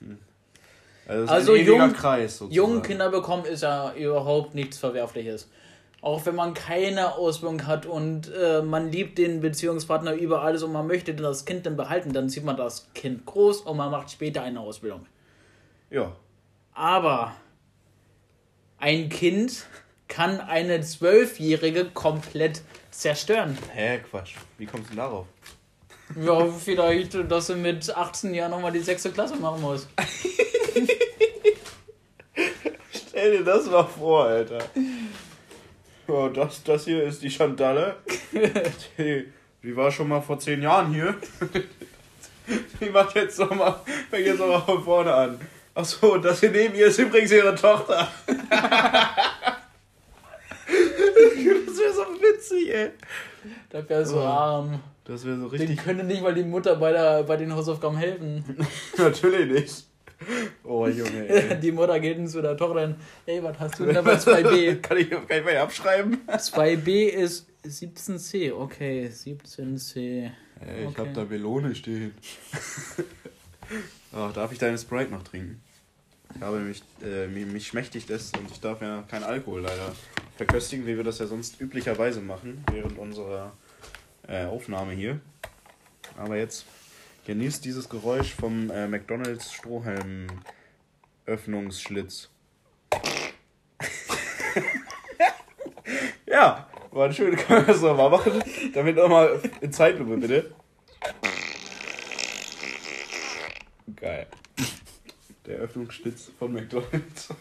Hm. 0.00 0.18
Also, 1.06 1.32
Also 1.32 1.52
ein 1.52 1.60
ewiger 1.60 1.76
jung- 1.86 1.92
Kreis 1.92 2.38
sozusagen. 2.38 2.54
jungen 2.54 2.82
Kinder 2.82 3.10
bekommen, 3.10 3.44
ist 3.44 3.62
ja 3.62 3.92
überhaupt 3.94 4.54
nichts 4.54 4.78
Verwerfliches. 4.78 5.48
Auch 6.00 6.26
wenn 6.26 6.34
man 6.34 6.52
keine 6.54 7.14
Ausbildung 7.14 7.64
hat 7.68 7.86
und 7.86 8.32
äh, 8.34 8.60
man 8.62 8.90
liebt 8.90 9.18
den 9.18 9.40
Beziehungspartner 9.40 10.14
über 10.14 10.42
alles 10.42 10.64
und 10.64 10.72
man 10.72 10.88
möchte 10.88 11.14
das 11.14 11.44
Kind 11.44 11.64
dann 11.64 11.76
behalten, 11.76 12.12
dann 12.12 12.28
zieht 12.28 12.44
man 12.44 12.56
das 12.56 12.92
Kind 12.92 13.24
groß 13.24 13.60
und 13.60 13.76
man 13.76 13.90
macht 13.92 14.10
später 14.10 14.42
eine 14.42 14.58
Ausbildung. 14.58 15.06
Ja. 15.90 16.16
Aber 16.74 17.34
ein 18.78 19.08
Kind 19.10 19.66
kann 20.12 20.40
eine 20.40 20.82
Zwölfjährige 20.82 21.86
komplett 21.86 22.60
zerstören. 22.90 23.56
Hä, 23.72 24.00
Quatsch. 24.10 24.34
Wie 24.58 24.66
kommst 24.66 24.90
du 24.90 24.90
denn 24.90 24.98
darauf? 24.98 25.26
Ja, 26.20 26.46
vielleicht, 26.48 27.14
dass 27.30 27.46
sie 27.46 27.56
mit 27.56 27.88
18 27.96 28.34
Jahren 28.34 28.50
nochmal 28.50 28.72
die 28.72 28.80
sechste 28.80 29.10
Klasse 29.10 29.36
machen 29.36 29.62
muss. 29.62 29.88
Stell 33.08 33.38
dir 33.38 33.44
das 33.44 33.64
mal 33.70 33.84
vor, 33.84 34.26
Alter. 34.26 34.58
Ja, 36.06 36.28
das, 36.28 36.62
das 36.62 36.84
hier 36.84 37.04
ist 37.04 37.22
die 37.22 37.30
Chantalle. 37.30 37.96
Die, 38.98 39.32
die 39.62 39.76
war 39.76 39.90
schon 39.90 40.08
mal 40.08 40.20
vor 40.20 40.38
zehn 40.38 40.60
Jahren 40.60 40.92
hier. 40.92 41.14
Die 42.80 42.90
macht 42.90 43.14
jetzt 43.14 43.38
noch 43.38 43.54
mal, 43.54 43.80
fängt 44.10 44.26
jetzt 44.26 44.40
noch 44.40 44.48
mal 44.48 44.60
von 44.60 44.84
vorne 44.84 45.14
an. 45.14 45.40
Achso, 45.74 46.14
und 46.14 46.22
das 46.22 46.40
hier 46.40 46.50
neben 46.50 46.74
ihr 46.74 46.88
ist 46.88 46.98
übrigens 46.98 47.32
ihre 47.32 47.54
Tochter. 47.54 48.08
Das 51.66 51.78
wäre 51.78 51.92
so 51.94 52.02
witzig, 52.20 52.74
ey. 52.74 52.90
Das 53.70 53.88
wäre 53.88 54.06
so 54.06 54.16
Oh. 54.18 54.24
arm. 54.24 54.80
Das 55.04 55.24
wäre 55.24 55.36
so 55.38 55.48
Den 55.48 55.60
richtig. 55.60 55.78
könnte 55.84 56.04
nicht 56.04 56.22
mal 56.22 56.34
die 56.34 56.44
Mutter 56.44 56.76
bei, 56.76 56.92
der, 56.92 57.22
bei 57.24 57.36
den 57.36 57.52
Hausaufgaben 57.54 57.96
helfen. 57.96 58.44
Natürlich 58.98 59.50
nicht. 59.50 59.84
Oh, 60.62 60.86
Junge, 60.86 61.28
ey. 61.28 61.58
Die 61.60 61.72
Mutter 61.72 61.98
geht 61.98 62.30
zu 62.30 62.40
der 62.42 62.56
Tochter 62.56 62.84
und, 62.84 62.96
ey, 63.26 63.42
was 63.42 63.58
hast 63.58 63.78
du 63.80 63.86
denn 63.86 63.94
da 63.96 64.02
bei 64.02 64.14
2b? 64.14 64.80
Kann 64.80 64.96
ich, 64.98 65.10
kann 65.10 65.38
ich 65.38 65.44
mal 65.44 65.56
abschreiben? 65.56 66.18
2b 66.28 67.06
ist 67.08 67.48
17c, 67.64 68.52
okay, 68.52 69.10
17c. 69.12 69.98
Ey, 69.98 70.30
ich 70.82 70.86
Okay. 70.86 71.00
hab 71.08 71.14
da 71.14 71.24
Melone 71.24 71.74
stehen. 71.74 72.14
Ach, 74.12 74.32
darf 74.32 74.52
ich 74.52 74.58
deine 74.58 74.78
Sprite 74.78 75.10
noch 75.10 75.24
trinken? 75.24 75.60
Ich 76.34 76.40
habe 76.42 76.58
mich, 76.58 76.82
äh, 77.02 77.26
mich, 77.28 77.46
mich 77.46 77.66
schmächtigt 77.66 78.10
und 78.10 78.50
ich 78.50 78.60
darf 78.60 78.80
ja 78.82 79.02
keinen 79.08 79.24
Alkohol 79.24 79.62
leider 79.62 79.92
verköstigen, 80.36 80.86
wie 80.86 80.96
wir 80.96 81.04
das 81.04 81.18
ja 81.18 81.26
sonst 81.26 81.60
üblicherweise 81.60 82.20
machen, 82.20 82.64
während 82.70 82.98
unserer 82.98 83.52
äh, 84.26 84.46
Aufnahme 84.46 84.92
hier. 84.92 85.20
Aber 86.16 86.36
jetzt 86.36 86.66
genießt 87.26 87.64
dieses 87.64 87.88
Geräusch 87.88 88.34
vom 88.34 88.70
äh, 88.70 88.88
McDonalds 88.88 89.52
Strohhalm 89.52 90.26
Öffnungsschlitz. 91.26 92.28
ja, 96.26 96.68
war 96.90 97.12
schön, 97.12 97.36
können 97.36 97.66
wir 97.66 97.72
das 97.72 97.82
nochmal 97.82 98.10
machen. 98.10 98.42
Damit 98.74 98.96
nochmal 98.96 99.40
in 99.60 99.72
Zeitlupe, 99.72 100.16
bitte. 100.16 100.54
Geil. 103.96 104.26
Der 105.46 105.58
Öffnungsschlitz 105.58 106.30
von 106.38 106.52
McDonalds. 106.52 107.28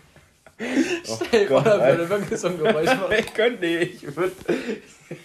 Oh 1.10 1.18
Ey, 1.32 1.48
Gott, 1.48 1.64
Gott, 1.64 1.74
Alter. 1.74 1.98
würde 1.98 2.10
wirklich 2.22 2.40
so 2.40 2.48
ein 2.50 2.58
Geräusch 2.60 2.86
machen. 2.86 3.12
ich 3.18 3.34
könnte 3.34 3.66
nicht. 3.66 4.04
Ich 4.04 4.16
würde 4.16 4.32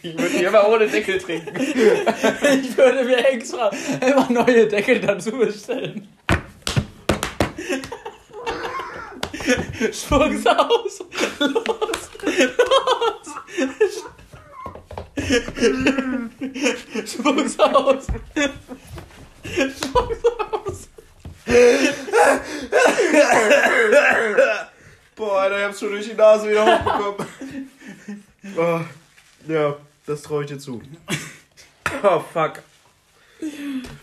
ich 0.02 0.16
würd 0.18 0.32
die 0.32 0.44
immer 0.44 0.66
ohne 0.66 0.86
Deckel 0.88 1.18
trinken. 1.18 1.54
Ich 1.60 2.74
würde 2.74 3.04
mir 3.04 3.18
extra 3.28 3.70
immer 4.00 4.30
neue 4.30 4.66
Deckel 4.66 4.98
dazu 4.98 5.32
bestellen. 5.32 6.08
Spuck's 9.92 10.46
aus! 10.46 11.04
Los! 11.38 12.10
Los! 12.30 13.34
Spuck's 17.06 17.58
aus! 17.58 18.06
Spuck's 19.76 20.24
aus! 20.24 20.88
Boah, 25.14 25.40
Alter, 25.40 25.58
ich 25.58 25.64
hab's 25.64 25.80
schon 25.80 25.90
durch 25.90 26.08
die 26.08 26.14
Nase 26.14 26.50
wieder 26.50 26.64
hochbekommen. 26.84 27.28
Oh, 28.56 28.80
ja, 29.48 29.74
das 30.06 30.22
traue 30.22 30.44
ich 30.44 30.50
dir 30.50 30.58
zu. 30.58 30.80
Oh, 32.04 32.20
fuck. 32.32 32.62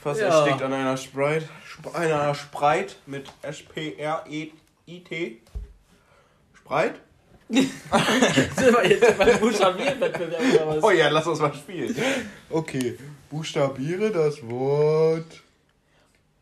Fast 0.04 0.20
Ja. 0.20 0.28
erstickt 0.28 0.62
an 0.62 0.74
einer 0.74 0.98
Sprite. 0.98 1.48
Sp 1.64 1.88
einer 1.96 2.36
Sprite 2.36 2.96
mit 3.06 3.32
S-P-R-E-I-T. 3.42 5.38
Sprite? 6.58 6.96
Sind 7.50 7.72
wir 8.74 8.86
jetzt 8.86 9.18
beim 9.18 9.40
Buchstabierwettbewerb 9.40 10.42
oder 10.56 10.68
was? 10.68 10.84
Oh 10.84 10.92
ja, 10.92 11.08
lass 11.08 11.26
uns 11.26 11.40
mal 11.40 11.54
spielen. 11.54 11.96
Okay, 12.50 12.98
buchstabiere 13.30 14.12
das 14.12 14.42
Wort 14.48 15.42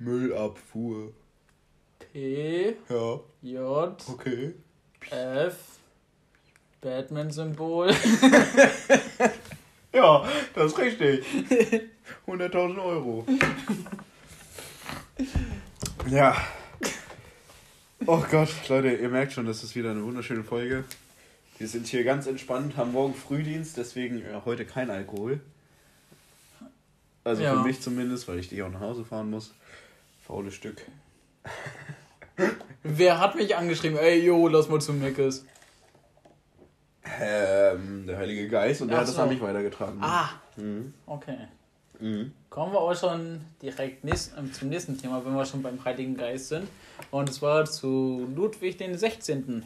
Müllabfuhr. 0.01 1.13
P, 2.11 2.75
Ja, 2.89 3.19
J, 3.41 4.03
okay. 4.09 4.53
F, 5.09 5.55
Batman-Symbol. 6.81 7.93
Ja, 9.93 10.25
das 10.55 10.71
ist 10.71 10.77
richtig. 10.79 11.25
100.000 12.25 12.81
Euro. 12.83 13.25
Ja. 16.09 16.35
Oh 18.07 18.23
Gott, 18.31 18.49
Leute, 18.69 18.89
ihr 18.93 19.09
merkt 19.09 19.33
schon, 19.33 19.45
das 19.45 19.63
ist 19.63 19.75
wieder 19.75 19.91
eine 19.91 20.03
wunderschöne 20.03 20.43
Folge. 20.43 20.83
Wir 21.59 21.67
sind 21.67 21.85
hier 21.87 22.03
ganz 22.03 22.25
entspannt, 22.25 22.75
haben 22.75 22.93
morgen 22.93 23.13
Frühdienst, 23.13 23.77
deswegen 23.77 24.23
heute 24.45 24.65
kein 24.65 24.89
Alkohol. 24.89 25.41
Also 27.23 27.43
Ja. 27.43 27.53
für 27.53 27.67
mich 27.67 27.81
zumindest, 27.81 28.27
weil 28.27 28.39
ich 28.39 28.49
dich 28.49 28.63
auch 28.63 28.71
nach 28.71 28.79
Hause 28.79 29.05
fahren 29.05 29.29
muss. 29.29 29.53
Faules 30.31 30.53
Stück. 30.53 30.85
Wer 32.83 33.19
hat 33.19 33.35
mich 33.35 33.53
angeschrieben? 33.53 33.97
Ey, 33.97 34.23
jo, 34.25 34.47
lass 34.47 34.69
mal 34.69 34.79
zum 34.79 34.97
Meckes. 34.99 35.45
Ähm, 37.19 38.05
der 38.07 38.17
Heilige 38.17 38.47
Geist 38.47 38.81
und 38.81 38.87
der 38.87 38.95
Ach 38.97 39.01
hat 39.01 39.09
das 39.09 39.15
so. 39.15 39.23
an 39.23 39.27
mich 39.27 39.41
weitergetragen. 39.41 39.97
Ah, 40.01 40.29
Mhm. 40.55 40.93
okay. 41.05 41.35
Mhm. 41.99 42.31
Kommen 42.49 42.71
wir 42.71 42.79
auch 42.79 42.95
schon 42.95 43.41
direkt 43.61 44.05
nächst, 44.05 44.31
ähm, 44.37 44.53
zum 44.53 44.69
nächsten 44.69 44.97
Thema, 44.97 45.21
wenn 45.25 45.33
wir 45.35 45.45
schon 45.45 45.61
beim 45.61 45.83
Heiligen 45.83 46.15
Geist 46.15 46.47
sind. 46.47 46.69
Und 47.11 47.33
zwar 47.33 47.65
zu 47.65 48.25
Ludwig 48.33 48.77
den 48.77 48.97
16. 48.97 49.65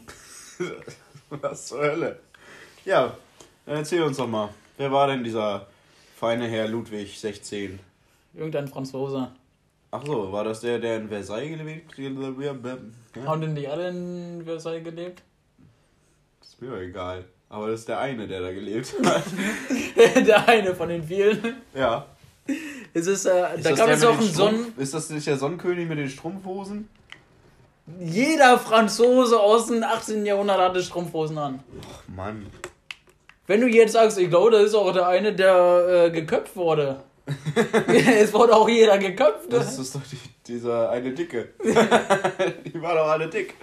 Was 1.30 1.66
zur 1.66 1.78
Hölle? 1.82 2.18
Ja, 2.84 3.16
dann 3.66 3.76
erzähl 3.76 4.02
uns 4.02 4.16
doch 4.16 4.26
mal. 4.26 4.48
Wer 4.78 4.90
war 4.90 5.06
denn 5.06 5.22
dieser 5.22 5.68
feine 6.16 6.48
Herr 6.48 6.66
Ludwig 6.66 7.20
16? 7.20 7.78
Irgendein 8.34 8.66
Franzose. 8.66 9.30
Ach 9.90 10.02
so, 10.04 10.32
war 10.32 10.44
das 10.44 10.60
der, 10.60 10.78
der 10.78 10.96
in 10.96 11.08
Versailles 11.08 11.56
gelebt? 11.56 11.92
Ja, 11.98 13.24
Haben 13.24 13.40
denn 13.40 13.54
die 13.54 13.68
alle 13.68 13.88
in 13.88 14.42
Versailles 14.44 14.84
gelebt? 14.84 15.22
ist 16.42 16.60
mir 16.60 16.70
doch 16.70 16.78
egal. 16.80 17.24
Aber 17.48 17.68
das 17.70 17.80
ist 17.80 17.88
der 17.88 17.98
eine, 18.00 18.26
der 18.26 18.40
da 18.40 18.52
gelebt 18.52 18.92
hat. 19.04 19.22
der 20.26 20.48
eine 20.48 20.74
von 20.74 20.88
den 20.88 21.02
vielen. 21.02 21.56
ja. 21.74 22.06
Es 22.94 23.06
ist, 23.06 23.26
äh, 23.26 23.56
Ist 23.56 23.66
da 23.66 23.70
das 23.70 23.78
gab 23.78 23.88
es 23.90 24.04
auch 24.04 24.12
den 24.12 24.20
einen 24.20 24.32
Sonnen. 24.34 24.72
Ist 24.78 24.94
das 24.94 25.10
nicht 25.10 25.26
der 25.26 25.36
Sonnenkönig 25.36 25.88
mit 25.88 25.98
den 25.98 26.08
Strumpfhosen? 26.08 26.88
Jeder 28.00 28.58
Franzose 28.58 29.38
aus 29.38 29.66
dem 29.66 29.82
18. 29.82 30.24
Jahrhundert 30.26 30.58
hatte 30.58 30.82
Strumpfhosen 30.82 31.38
an. 31.38 31.62
Ach 31.92 32.08
Mann. 32.08 32.46
Wenn 33.46 33.60
du 33.60 33.68
jetzt 33.68 33.92
sagst, 33.92 34.18
ich 34.18 34.28
glaube, 34.28 34.50
das 34.52 34.64
ist 34.64 34.74
auch 34.74 34.92
der 34.92 35.06
eine, 35.08 35.32
der 35.34 36.06
äh, 36.06 36.10
geköpft 36.10 36.56
wurde. 36.56 37.02
es 37.86 38.32
wurde 38.32 38.54
auch 38.54 38.68
jeder 38.68 38.98
geköpft. 38.98 39.52
Das 39.52 39.78
ist 39.78 39.94
doch 39.94 40.02
die, 40.02 40.18
dieser 40.46 40.90
eine 40.90 41.12
Dicke. 41.12 41.50
die 41.62 42.80
waren 42.80 42.96
doch 42.96 43.08
alle 43.08 43.28
dick. 43.28 43.54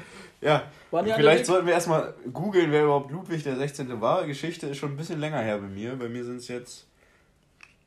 Ja. 0.42 0.70
Vielleicht 0.90 1.40
dick? 1.40 1.46
sollten 1.46 1.68
wir 1.68 1.74
erstmal 1.74 2.14
googeln, 2.32 2.72
wer 2.72 2.84
überhaupt 2.84 3.12
Ludwig 3.12 3.44
der 3.44 3.56
16. 3.56 4.02
war. 4.02 4.26
Geschichte 4.28 4.68
ist 4.68 4.78
schon 4.78 4.92
ein 4.92 4.98
bisschen 4.98 5.20
länger 5.20 5.40
her 5.40 5.58
bei 5.60 5.68
mir. 5.68 5.96
Bei 5.96 6.10
mir 6.10 6.26
sind 6.26 6.38
es 6.38 6.50
jetzt. 6.50 6.86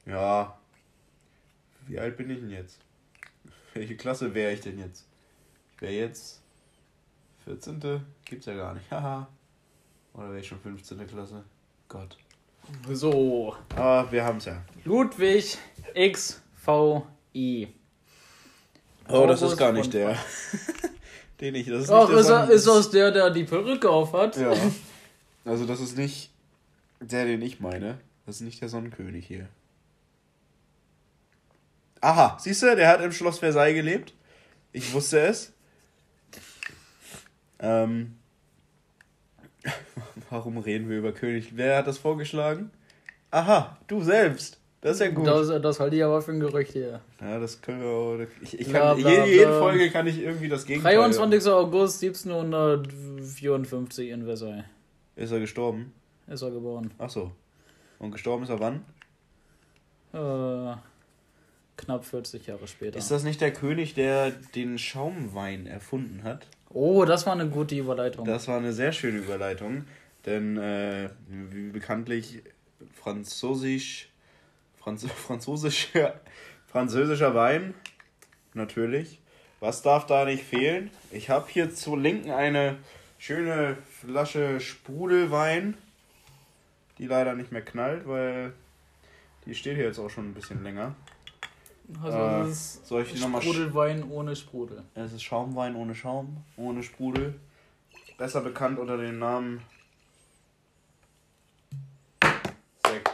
Ja. 0.07 0.59
Wie 1.87 1.99
alt 1.99 2.17
bin 2.17 2.31
ich 2.31 2.41
denn 2.41 2.51
jetzt? 2.51 2.79
Welche 3.75 3.97
Klasse 3.97 4.35
wäre 4.35 4.53
ich 4.53 4.63
denn 4.63 4.79
jetzt? 4.79 5.07
Ich 5.75 5.83
wäre 5.83 5.93
jetzt. 5.93 6.41
14. 7.45 8.03
Gibt's 8.25 8.47
ja 8.47 8.55
gar 8.55 8.75
nicht. 8.75 8.91
Haha. 8.91 9.29
Oder 10.15 10.31
wäre 10.31 10.41
ich 10.41 10.49
schon 10.49 10.61
15. 10.61 11.07
Klasse? 11.07 11.45
Gott. 11.89 12.17
So, 12.93 13.57
Aber 13.75 14.11
wir 14.11 14.25
haben's 14.25 14.45
ja. 14.45 14.63
Ludwig 14.85 15.59
XVI. 15.95 17.03
Oh, 19.09 19.27
das 19.27 19.43
ist 19.43 19.57
gar 19.57 19.73
nicht 19.73 19.93
der. 19.93 20.17
Den 21.41 21.55
ich. 21.55 21.69
Das 21.69 21.85
ist 21.85 21.91
Ach, 21.91 22.09
nicht 22.09 22.13
der 22.13 22.19
ist, 22.19 22.29
er, 22.29 22.51
ist 22.51 22.67
das 22.67 22.91
der, 22.91 23.11
der 23.13 23.31
die 23.31 23.45
Perücke 23.45 23.89
auf 23.91 24.13
hat? 24.13 24.37
Ja. 24.37 24.53
Also 25.45 25.65
das 25.65 25.79
ist 25.79 25.97
nicht 25.97 26.33
der, 26.99 27.25
den 27.25 27.41
ich 27.41 27.61
meine. 27.61 27.99
Das 28.27 28.37
ist 28.37 28.41
nicht 28.41 28.61
der 28.61 28.69
Sonnenkönig 28.69 29.25
hier. 29.25 29.49
Aha, 32.01 32.37
siehst 32.41 32.65
du, 32.65 32.75
der 32.75 32.89
hat 32.89 33.01
im 33.01 33.13
Schloss 33.13 33.39
Versailles 33.39 33.77
gelebt. 33.77 34.13
Ich 34.73 34.93
wusste 34.93 35.21
es. 35.21 35.53
Ähm, 37.61 38.19
warum 40.31 40.59
reden 40.59 40.89
wir 40.89 40.99
über 40.99 41.13
König? 41.13 41.57
Wer 41.57 41.79
hat 41.79 41.87
das 41.87 41.99
vorgeschlagen? 41.99 42.71
Aha, 43.31 43.77
du 43.87 44.03
selbst. 44.03 44.61
Das 44.81 44.95
ist 44.95 45.01
ja 45.01 45.11
gut. 45.11 45.27
Das, 45.27 45.49
das 45.63 45.81
halte 45.81 45.97
ich 45.97 46.05
aber 46.05 46.23
für 46.23 46.33
ein 46.33 46.41
Gerücht 46.41 46.73
hier. 46.73 47.01
ja, 47.21 47.41
das 47.41 47.61
können 47.61 47.81
wir 47.81 47.89
auch. 47.89 48.19
Ich, 48.43 48.61
ich 48.61 48.69
Bla, 48.69 48.93
kann, 48.95 49.01
bla, 49.01 49.11
jede, 49.11 49.27
jede 49.27 49.47
bla. 49.47 49.59
Folge 49.59 49.91
kann 49.91 50.07
ich 50.07 50.21
irgendwie 50.23 50.49
das 50.49 50.65
Gegenteil. 50.65 50.97
23. 50.97 51.51
August 51.51 52.03
1754 52.05 54.11
in 54.11 54.25
Versailles 54.25 54.65
Ist 55.17 55.33
er 55.33 55.41
gestorben? 55.41 55.93
ist 56.29 56.43
er 56.43 56.51
geboren. 56.51 56.91
Ach 56.99 57.11
so. 57.11 57.33
Und 57.99 58.13
gestorben 58.13 58.45
ist 58.45 58.51
er 58.51 58.61
wann? 58.61 58.85
Äh, 60.13 60.77
knapp 61.77 62.05
40 62.05 62.47
Jahre 62.47 62.67
später. 62.67 62.99
Ist 62.99 63.11
das 63.11 63.25
nicht 63.25 63.41
der 63.41 63.53
König, 63.53 63.95
der 63.95 64.31
den 64.55 64.79
Schaumwein 64.79 65.67
erfunden 65.67 66.23
hat? 66.25 66.47
Oh, 66.77 67.05
das 67.05 67.27
war 67.27 67.33
eine 67.33 67.49
gute 67.49 67.75
Überleitung. 67.75 68.25
Das 68.27 68.47
war 68.49 68.59
eine 68.59 68.73
sehr 68.73 68.93
schöne 68.93 69.19
Überleitung, 69.19 69.85
denn 70.27 70.57
äh, 70.59 71.09
wie 71.29 71.71
bekanntlich 71.71 72.43
französisch, 72.95 74.11
Franz, 74.79 75.07
französischer, 75.27 76.21
französischer 76.67 77.35
Wein, 77.35 77.75
natürlich. 78.55 79.21
Was 79.59 79.81
darf 79.81 80.05
da 80.05 80.27
nicht 80.27 80.45
fehlen? 80.45 80.91
Ich 81.11 81.31
habe 81.31 81.47
hier 81.49 81.75
zur 81.75 81.99
Linken 81.99 82.31
eine 82.31 82.77
schöne 83.19 83.79
Flasche 83.91 84.61
Sprudelwein, 84.61 85.75
die 86.99 87.07
leider 87.07 87.35
nicht 87.35 87.53
mehr 87.53 87.63
knallt, 87.63 88.07
weil 88.07 88.53
die 89.47 89.55
steht 89.55 89.77
hier 89.77 89.87
jetzt 89.87 89.99
auch 89.99 90.11
schon 90.11 90.29
ein 90.29 90.35
bisschen 90.35 90.63
länger. 90.63 90.95
Also, 92.03 92.17
äh, 92.17 92.21
das 92.21 92.49
ist 92.49 92.87
Soll 92.87 93.03
ich 93.03 93.21
nochmal 93.21 93.43
Sprudelwein 93.43 94.11
ohne 94.11 94.35
Sprudel. 94.35 94.83
Es 94.95 95.13
ist 95.13 95.23
Schaumwein 95.23 95.77
ohne 95.77 95.95
Schaum, 95.95 96.45
ohne 96.57 96.83
Sprudel. 96.83 97.35
Besser 98.19 98.41
bekannt 98.41 98.79
unter 98.79 98.97
dem 98.97 99.19
Namen 99.19 99.63
Sekt. 102.87 103.11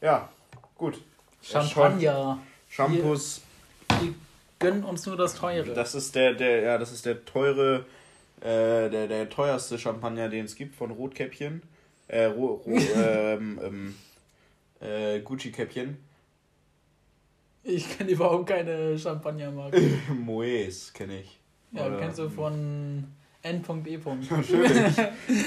Ja, 0.00 0.28
gut. 0.76 1.00
Champagner. 1.42 2.38
Shampoos, 2.68 3.42
Die 4.00 4.14
gönnen 4.58 4.84
uns 4.84 5.04
nur 5.04 5.16
das 5.16 5.34
Teure. 5.34 5.74
das 5.74 5.94
ist 5.94 6.14
der, 6.14 6.32
der, 6.32 6.62
ja, 6.62 6.78
das 6.78 6.92
ist 6.92 7.04
der 7.04 7.24
teure, 7.24 7.84
äh, 8.40 8.88
der, 8.88 9.08
der 9.08 9.28
teuerste 9.28 9.78
Champagner, 9.78 10.28
den 10.30 10.46
es 10.46 10.54
gibt 10.54 10.74
von 10.74 10.90
Rotkäppchen. 10.90 11.62
Äh, 12.08 12.26
Ro, 12.26 12.62
Ro, 12.64 12.76
ähm, 12.96 13.60
ähm, 13.62 13.94
äh, 14.80 15.20
Gucci-Käppchen. 15.20 15.96
Ich 17.64 17.96
kenne 17.96 18.10
überhaupt 18.10 18.48
keine 18.48 18.98
Champagnermarke. 18.98 19.80
Moes 20.18 20.92
kenne 20.92 21.20
ich. 21.20 21.38
Ja, 21.72 21.86
Oder- 21.86 21.98
kennst 21.98 22.18
du 22.18 22.28
von 22.28 23.04
N.E. 23.42 23.98
Natürlich. 24.30 24.96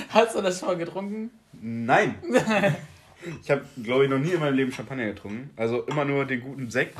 Hast 0.10 0.36
du 0.36 0.42
das 0.42 0.60
schon 0.60 0.70
mal 0.70 0.78
getrunken? 0.78 1.32
Nein. 1.54 2.16
Ich 3.42 3.50
habe, 3.50 3.66
glaube 3.82 4.04
ich, 4.04 4.10
noch 4.10 4.20
nie 4.20 4.32
in 4.32 4.40
meinem 4.40 4.56
Leben 4.56 4.72
Champagner 4.72 5.06
getrunken. 5.06 5.50
Also 5.56 5.82
immer 5.84 6.06
nur 6.06 6.26
den 6.26 6.42
guten 6.42 6.70
Sekt. 6.70 6.96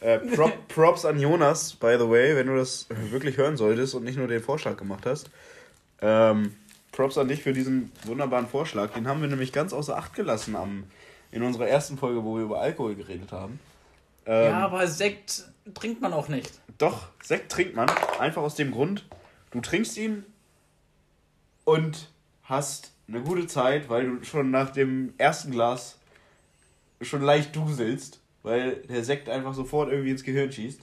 Äh, 0.00 0.18
Prop, 0.18 0.66
Props 0.66 1.04
an 1.04 1.20
Jonas, 1.20 1.74
by 1.74 1.96
the 1.98 2.08
way, 2.08 2.34
wenn 2.34 2.48
du 2.48 2.56
das 2.56 2.88
wirklich 3.10 3.36
hören 3.36 3.56
solltest 3.56 3.94
und 3.94 4.04
nicht 4.04 4.18
nur 4.18 4.26
den 4.26 4.42
Vorschlag 4.42 4.76
gemacht 4.76 5.06
hast. 5.06 5.30
Ähm, 6.02 6.54
Props 6.90 7.18
an 7.18 7.28
dich 7.28 7.42
für 7.42 7.52
diesen 7.52 7.92
wunderbaren 8.04 8.48
Vorschlag. 8.48 8.92
Den 8.94 9.06
haben 9.06 9.20
wir 9.20 9.28
nämlich 9.28 9.52
ganz 9.52 9.72
außer 9.72 9.96
Acht 9.96 10.14
gelassen 10.14 10.56
am, 10.56 10.84
in 11.30 11.42
unserer 11.42 11.68
ersten 11.68 11.98
Folge, 11.98 12.24
wo 12.24 12.36
wir 12.36 12.42
über 12.44 12.60
Alkohol 12.60 12.96
geredet 12.96 13.30
haben. 13.30 13.60
Ähm, 14.26 14.50
ja, 14.50 14.58
aber 14.64 14.86
Sekt 14.86 15.44
trinkt 15.74 16.00
man 16.00 16.12
auch 16.12 16.28
nicht. 16.28 16.50
Doch, 16.78 17.08
Sekt 17.22 17.52
trinkt 17.52 17.74
man. 17.74 17.88
Einfach 18.18 18.42
aus 18.42 18.54
dem 18.54 18.70
Grund, 18.70 19.06
du 19.50 19.60
trinkst 19.60 19.96
ihn 19.96 20.24
und 21.64 22.08
hast 22.44 22.92
eine 23.08 23.22
gute 23.22 23.46
Zeit, 23.46 23.88
weil 23.88 24.06
du 24.06 24.24
schon 24.24 24.50
nach 24.50 24.70
dem 24.70 25.14
ersten 25.18 25.50
Glas 25.50 25.98
schon 27.00 27.22
leicht 27.22 27.54
duselst, 27.54 28.20
weil 28.42 28.76
der 28.76 29.04
Sekt 29.04 29.28
einfach 29.28 29.54
sofort 29.54 29.90
irgendwie 29.90 30.10
ins 30.10 30.24
Gehirn 30.24 30.50
schießt. 30.50 30.80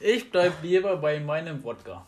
Ich 0.00 0.30
bleib 0.30 0.62
lieber 0.62 0.96
bei 0.96 1.20
meinem 1.20 1.62
Wodka. 1.62 2.06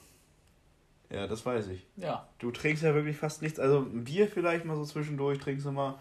Ja, 1.11 1.27
das 1.27 1.45
weiß 1.45 1.69
ich. 1.69 1.87
Ja. 1.97 2.27
Du 2.39 2.51
trinkst 2.51 2.83
ja 2.83 2.95
wirklich 2.95 3.19
fast 3.19 3.43
nichts. 3.43 3.61
Also 3.61 3.81
ein 3.81 4.05
Bier 4.05 4.29
vielleicht 4.29 4.65
mal 4.65 4.77
so 4.77 4.85
zwischendurch 4.85 5.39
trinkst 5.39 5.67
du 5.67 5.73
mal. 5.73 5.99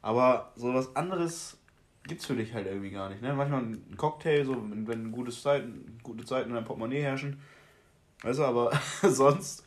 Aber 0.00 0.52
so 0.56 0.72
was 0.72 0.96
anderes 0.96 1.58
gibt's 2.06 2.26
für 2.26 2.36
dich 2.36 2.52
halt 2.52 2.66
irgendwie 2.66 2.90
gar 2.90 3.08
nicht. 3.08 3.22
Ne? 3.22 3.32
Manchmal 3.34 3.62
ein 3.62 3.96
Cocktail, 3.96 4.44
so 4.44 4.54
wenn, 4.54 4.86
wenn 4.86 5.12
gutes 5.12 5.42
Zeiten, 5.42 5.98
gute 6.02 6.24
Zeiten 6.24 6.50
in 6.50 6.54
deinem 6.54 6.64
Portemonnaie 6.64 7.02
herrschen. 7.02 7.40
Weißt 8.22 8.38
du, 8.38 8.44
aber 8.44 8.72
sonst 9.02 9.64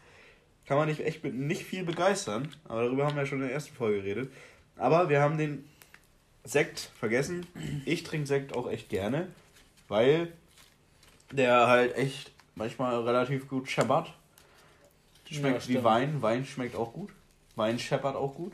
kann 0.66 0.78
man 0.78 0.88
dich 0.88 1.06
echt 1.06 1.24
mit 1.24 1.34
nicht 1.34 1.64
viel 1.64 1.84
begeistern. 1.84 2.50
Aber 2.68 2.84
darüber 2.84 3.06
haben 3.06 3.16
wir 3.16 3.24
ja 3.24 3.26
schon 3.26 3.40
in 3.40 3.46
der 3.48 3.54
ersten 3.54 3.76
Folge 3.76 4.02
geredet. 4.02 4.32
Aber 4.76 5.10
wir 5.10 5.22
haben 5.22 5.38
den 5.38 5.68
Sekt 6.44 6.92
vergessen. 7.00 7.46
Ich 7.86 8.04
trinke 8.04 8.28
Sekt 8.28 8.56
auch 8.56 8.70
echt 8.70 8.90
gerne, 8.90 9.28
weil 9.88 10.32
der 11.32 11.68
halt 11.68 11.96
echt 11.96 12.32
manchmal 12.56 13.02
relativ 13.02 13.48
gut 13.48 13.70
scheppert. 13.70 14.14
Ja, 15.28 15.38
Schmeckt 15.38 15.68
wie 15.68 15.72
stimmt. 15.74 15.84
Wein. 15.84 16.22
Wein 16.22 16.46
schmeckt 16.46 16.76
auch 16.76 16.94
gut. 16.94 17.10
Wein 17.56 17.80
scheppert 17.80 18.16
auch 18.16 18.36
gut. 18.36 18.54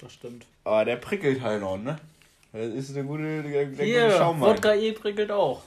Das 0.00 0.12
stimmt. 0.12 0.46
Aber 0.64 0.84
der 0.84 0.96
prickelt 0.96 1.40
halt 1.40 1.60
noch, 1.60 1.76
ne? 1.76 1.98
Das 2.58 2.74
ist 2.74 2.90
eine 2.90 3.04
gute, 3.04 3.40
der, 3.44 3.66
der 3.66 3.86
Hier, 3.86 4.06
gute 4.06 4.16
Schaumwein. 4.16 4.50
Wodka 4.50 4.74
E 4.74 4.90
prickelt 4.90 5.30
auch. 5.30 5.62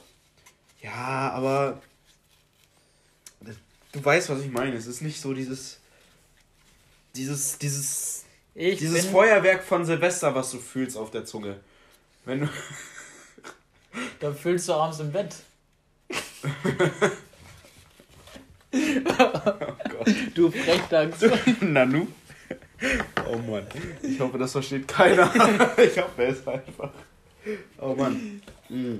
Ja, 0.82 1.30
aber 1.32 1.80
du 3.92 4.04
weißt, 4.04 4.28
was 4.28 4.42
ich 4.42 4.50
meine. 4.50 4.76
Es 4.76 4.86
ist 4.86 5.00
nicht 5.00 5.18
so 5.18 5.32
dieses 5.32 5.80
dieses 7.16 7.56
dieses 7.56 8.24
Ich 8.54 8.78
dieses 8.78 9.06
Feuerwerk 9.06 9.64
von 9.64 9.86
Silvester, 9.86 10.34
was 10.34 10.50
du 10.50 10.58
fühlst 10.58 10.98
auf 10.98 11.10
der 11.10 11.24
Zunge. 11.24 11.60
Wenn 12.26 12.40
du 12.40 12.48
Da 14.20 14.34
fühlst 14.34 14.68
du 14.68 14.74
abends 14.74 15.00
im 15.00 15.12
Bett. 15.12 15.34
Du 20.34 20.50
Frechdachs. 20.50 21.18
Nanu? 21.60 22.06
Oh 23.30 23.38
Mann. 23.38 23.66
Ich 24.02 24.18
hoffe, 24.20 24.38
das 24.38 24.52
versteht 24.52 24.88
keiner. 24.88 25.30
Ich 25.78 25.98
hoffe 25.98 26.24
es 26.24 26.46
einfach. 26.46 26.90
Oh 27.78 27.94
Mann. 27.94 28.42
Mm. 28.68 28.98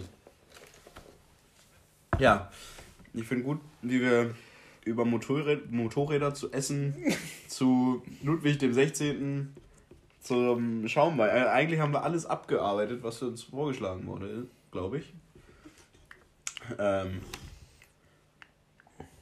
Ja, 2.19 2.51
ich 3.15 3.25
finde 3.25 3.45
gut, 3.45 3.61
wie 3.83 4.01
wir 4.01 4.35
über 4.85 5.05
Motorräder, 5.05 5.63
Motorräder 5.71 6.35
zu 6.35 6.53
Essen, 6.53 6.95
zu 7.49 8.03
Ludwig 8.23 8.59
dem 8.59 8.73
16., 8.73 9.55
zum 10.21 10.87
Schaumwein. 10.87 11.31
Äh, 11.31 11.49
Eigentlich 11.49 11.81
haben 11.81 11.93
wir 11.93 12.05
alles 12.05 12.27
abgearbeitet, 12.27 13.03
was 13.03 13.19
für 13.19 13.27
uns 13.27 13.43
vorgeschlagen 13.43 14.07
wurde, 14.07 14.47
glaube 14.71 14.99
ich. 14.99 15.13
Ähm, 16.79 17.21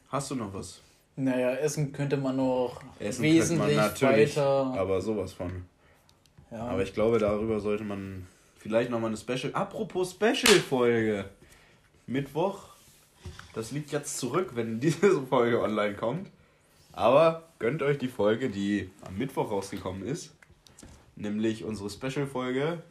hast 0.08 0.30
du 0.30 0.34
noch 0.34 0.52
was? 0.52 0.82
Naja, 1.24 1.54
essen 1.56 1.92
könnte 1.92 2.16
man 2.16 2.36
noch 2.36 2.80
Essen 2.98 3.22
wesentlich 3.22 3.76
man 3.76 4.00
weiter. 4.00 4.48
aber 4.74 5.02
sowas 5.02 5.34
von. 5.34 5.64
ja. 6.50 6.60
Aber 6.64 6.82
ich 6.82 6.94
glaube, 6.94 7.18
darüber 7.18 7.60
sollte 7.60 7.84
man 7.84 8.26
vielleicht 8.56 8.90
nochmal 8.90 9.08
eine 9.08 9.18
Special. 9.18 9.52
Apropos 9.54 10.12
Special-Folge. 10.12 11.26
Mittwoch. 12.06 12.70
Das 13.54 13.70
liegt 13.70 13.92
jetzt 13.92 14.18
zurück, 14.18 14.52
wenn 14.54 14.80
diese 14.80 15.20
Folge 15.28 15.60
online 15.60 15.94
kommt. 15.94 16.30
Aber 16.92 17.48
gönnt 17.58 17.82
euch 17.82 17.98
die 17.98 18.08
Folge, 18.08 18.48
die 18.48 18.90
am 19.06 19.18
Mittwoch 19.18 19.50
rausgekommen 19.50 20.06
ist. 20.06 20.34
Nämlich 21.16 21.64
unsere 21.64 21.90
Special-Folge. 21.90 22.82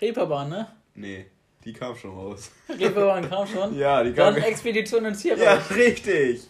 Reeperbahn, 0.00 0.48
ne? 0.48 0.68
Nee, 0.94 1.26
die 1.64 1.72
kam 1.72 1.94
schon 1.96 2.12
raus. 2.12 2.50
Reeperbahn 2.68 3.28
kam 3.28 3.46
schon. 3.46 3.76
Ja, 3.78 4.02
die 4.02 4.12
kam. 4.12 4.34
Dann 4.34 4.42
Expedition 4.44 5.04
ins 5.04 5.20
Tierreich. 5.22 5.42
Ja, 5.44 5.54
richtig. 5.76 6.42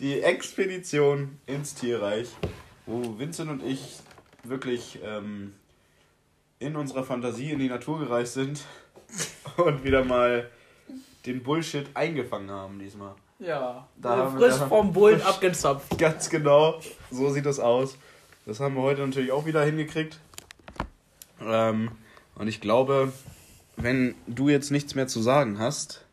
Die 0.00 0.20
Expedition 0.22 1.38
ins 1.46 1.74
Tierreich, 1.74 2.28
wo 2.86 3.18
Vincent 3.18 3.50
und 3.50 3.62
ich 3.64 3.98
wirklich 4.42 4.98
ähm, 5.04 5.54
in 6.58 6.76
unserer 6.76 7.04
Fantasie 7.04 7.50
in 7.50 7.58
die 7.58 7.68
Natur 7.68 7.98
gereist 8.00 8.34
sind 8.34 8.60
und 9.56 9.84
wieder 9.84 10.04
mal 10.04 10.50
den 11.26 11.42
Bullshit 11.42 11.86
eingefangen 11.94 12.50
haben 12.50 12.78
diesmal. 12.78 13.14
Ja. 13.38 13.88
Da 13.96 14.16
haben 14.16 14.38
wir- 14.38 14.48
frisch 14.48 14.58
da- 14.60 14.66
vom 14.68 14.92
Bullen 14.92 15.18
frisch- 15.20 15.28
abgezapft. 15.28 15.98
Ganz 15.98 16.28
genau, 16.30 16.80
so 17.10 17.30
sieht 17.30 17.46
das 17.46 17.58
aus. 17.60 17.96
Das 18.46 18.60
haben 18.60 18.74
wir 18.74 18.82
heute 18.82 19.06
natürlich 19.06 19.32
auch 19.32 19.46
wieder 19.46 19.64
hingekriegt. 19.64 20.18
Ähm, 21.40 21.90
und 22.34 22.48
ich 22.48 22.60
glaube, 22.60 23.12
wenn 23.76 24.14
du 24.26 24.48
jetzt 24.48 24.70
nichts 24.70 24.94
mehr 24.94 25.06
zu 25.06 25.20
sagen 25.20 25.58
hast, 25.58 26.04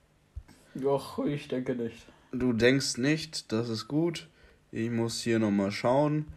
Doch, 0.73 1.19
ich 1.25 1.47
denke 1.47 1.75
nicht. 1.75 2.05
Du 2.31 2.53
denkst 2.53 2.97
nicht, 2.97 3.51
das 3.51 3.69
ist 3.69 3.87
gut. 3.87 4.27
Ich 4.71 4.89
muss 4.89 5.21
hier 5.21 5.37
nochmal 5.37 5.71
schauen. 5.71 6.27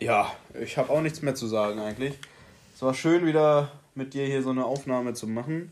Ja, 0.00 0.32
ich 0.58 0.78
habe 0.78 0.90
auch 0.90 1.02
nichts 1.02 1.20
mehr 1.22 1.34
zu 1.34 1.46
sagen 1.46 1.78
eigentlich. 1.78 2.14
Es 2.74 2.82
war 2.82 2.94
schön 2.94 3.26
wieder 3.26 3.70
mit 3.94 4.14
dir 4.14 4.26
hier 4.26 4.42
so 4.42 4.50
eine 4.50 4.64
Aufnahme 4.64 5.14
zu 5.14 5.26
machen. 5.26 5.70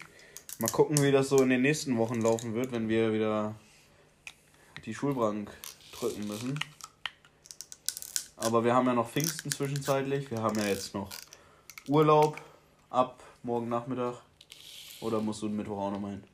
Mal 0.58 0.70
gucken, 0.70 1.02
wie 1.02 1.12
das 1.12 1.28
so 1.28 1.38
in 1.42 1.48
den 1.48 1.62
nächsten 1.62 1.96
Wochen 1.96 2.20
laufen 2.20 2.54
wird, 2.54 2.72
wenn 2.72 2.88
wir 2.88 3.12
wieder 3.12 3.54
die 4.84 4.94
Schulbank 4.94 5.50
drücken 5.92 6.26
müssen. 6.26 6.58
Aber 8.36 8.64
wir 8.64 8.74
haben 8.74 8.86
ja 8.86 8.94
noch 8.94 9.10
Pfingsten 9.10 9.50
zwischenzeitlich. 9.50 10.30
Wir 10.30 10.42
haben 10.42 10.58
ja 10.58 10.66
jetzt 10.66 10.94
noch 10.94 11.10
Urlaub 11.88 12.36
ab 12.90 13.22
morgen 13.44 13.68
Nachmittag. 13.68 14.22
Oder 15.00 15.20
musst 15.20 15.42
du 15.42 15.48
Mittwoch 15.48 15.78
auch 15.78 15.90
noch 15.90 16.00
mal 16.00 16.12
hin? 16.12 16.24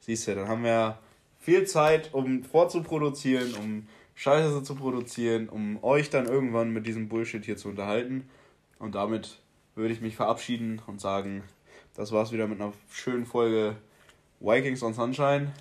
Siehst 0.00 0.28
du, 0.28 0.34
dann 0.34 0.48
haben 0.48 0.64
wir 0.64 0.98
viel 1.40 1.66
Zeit, 1.66 2.14
um 2.14 2.44
vorzuproduzieren, 2.44 3.54
um 3.54 3.88
Scheiße 4.14 4.62
zu 4.62 4.74
produzieren, 4.74 5.48
um 5.48 5.82
euch 5.82 6.10
dann 6.10 6.26
irgendwann 6.26 6.72
mit 6.72 6.86
diesem 6.86 7.08
Bullshit 7.08 7.44
hier 7.44 7.56
zu 7.56 7.68
unterhalten. 7.68 8.28
Und 8.78 8.94
damit 8.94 9.38
würde 9.74 9.92
ich 9.92 10.00
mich 10.00 10.16
verabschieden 10.16 10.80
und 10.86 11.00
sagen, 11.00 11.42
das 11.94 12.12
war's 12.12 12.32
wieder 12.32 12.46
mit 12.46 12.60
einer 12.60 12.72
schönen 12.90 13.26
Folge 13.26 13.76
Vikings 14.40 14.82
on 14.82 14.94
Sunshine. 14.94 15.52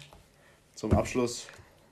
Zum 0.76 0.92
Abschluss 0.94 1.48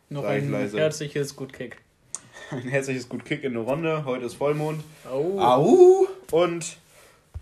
Noch 0.09 0.23
ein 0.23 0.51
leise. 0.51 0.77
herzliches 0.77 1.35
Gut 1.35 1.53
Kick. 1.53 1.81
ein 2.51 2.67
herzliches 2.67 3.09
Gut 3.09 3.25
Kick 3.25 3.43
in 3.43 3.55
eine 3.55 3.65
Runde. 3.65 4.05
Heute 4.05 4.25
ist 4.25 4.35
Vollmond. 4.35 4.83
Oh. 5.11 5.39
Au! 5.39 6.07
Und 6.31 6.77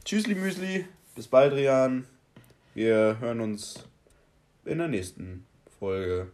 Tschüssli 0.06 0.36
Müsli. 0.36 0.86
Bis 1.16 1.28
bald, 1.28 1.54
Rian. 1.54 2.06
Wir 2.74 3.18
hören 3.20 3.40
uns 3.40 3.84
in 4.66 4.80
der 4.80 4.88
nächsten 4.88 5.46
Folge. 5.80 6.32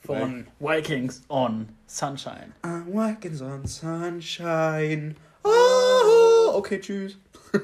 Von 0.00 0.46
Vikings 0.60 1.22
on 1.28 1.68
Sunshine. 1.86 2.52
I'm 2.62 2.86
working 2.86 3.38
on 3.42 3.66
sunshine. 3.66 5.14
Oh, 5.44 6.52
okay, 6.54 6.80
tschüss. 6.80 7.18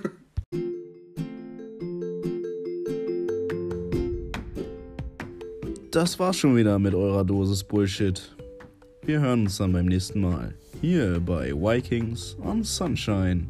Das 5.92 6.20
war's 6.20 6.36
schon 6.36 6.54
wieder 6.54 6.78
mit 6.78 6.94
eurer 6.94 7.24
Dosis 7.24 7.64
Bullshit. 7.64 8.36
Wir 9.02 9.18
hören 9.18 9.46
uns 9.46 9.56
dann 9.56 9.72
beim 9.72 9.86
nächsten 9.86 10.20
Mal. 10.20 10.54
Hier 10.80 11.18
bei 11.18 11.50
Vikings 11.50 12.36
on 12.44 12.62
Sunshine. 12.62 13.48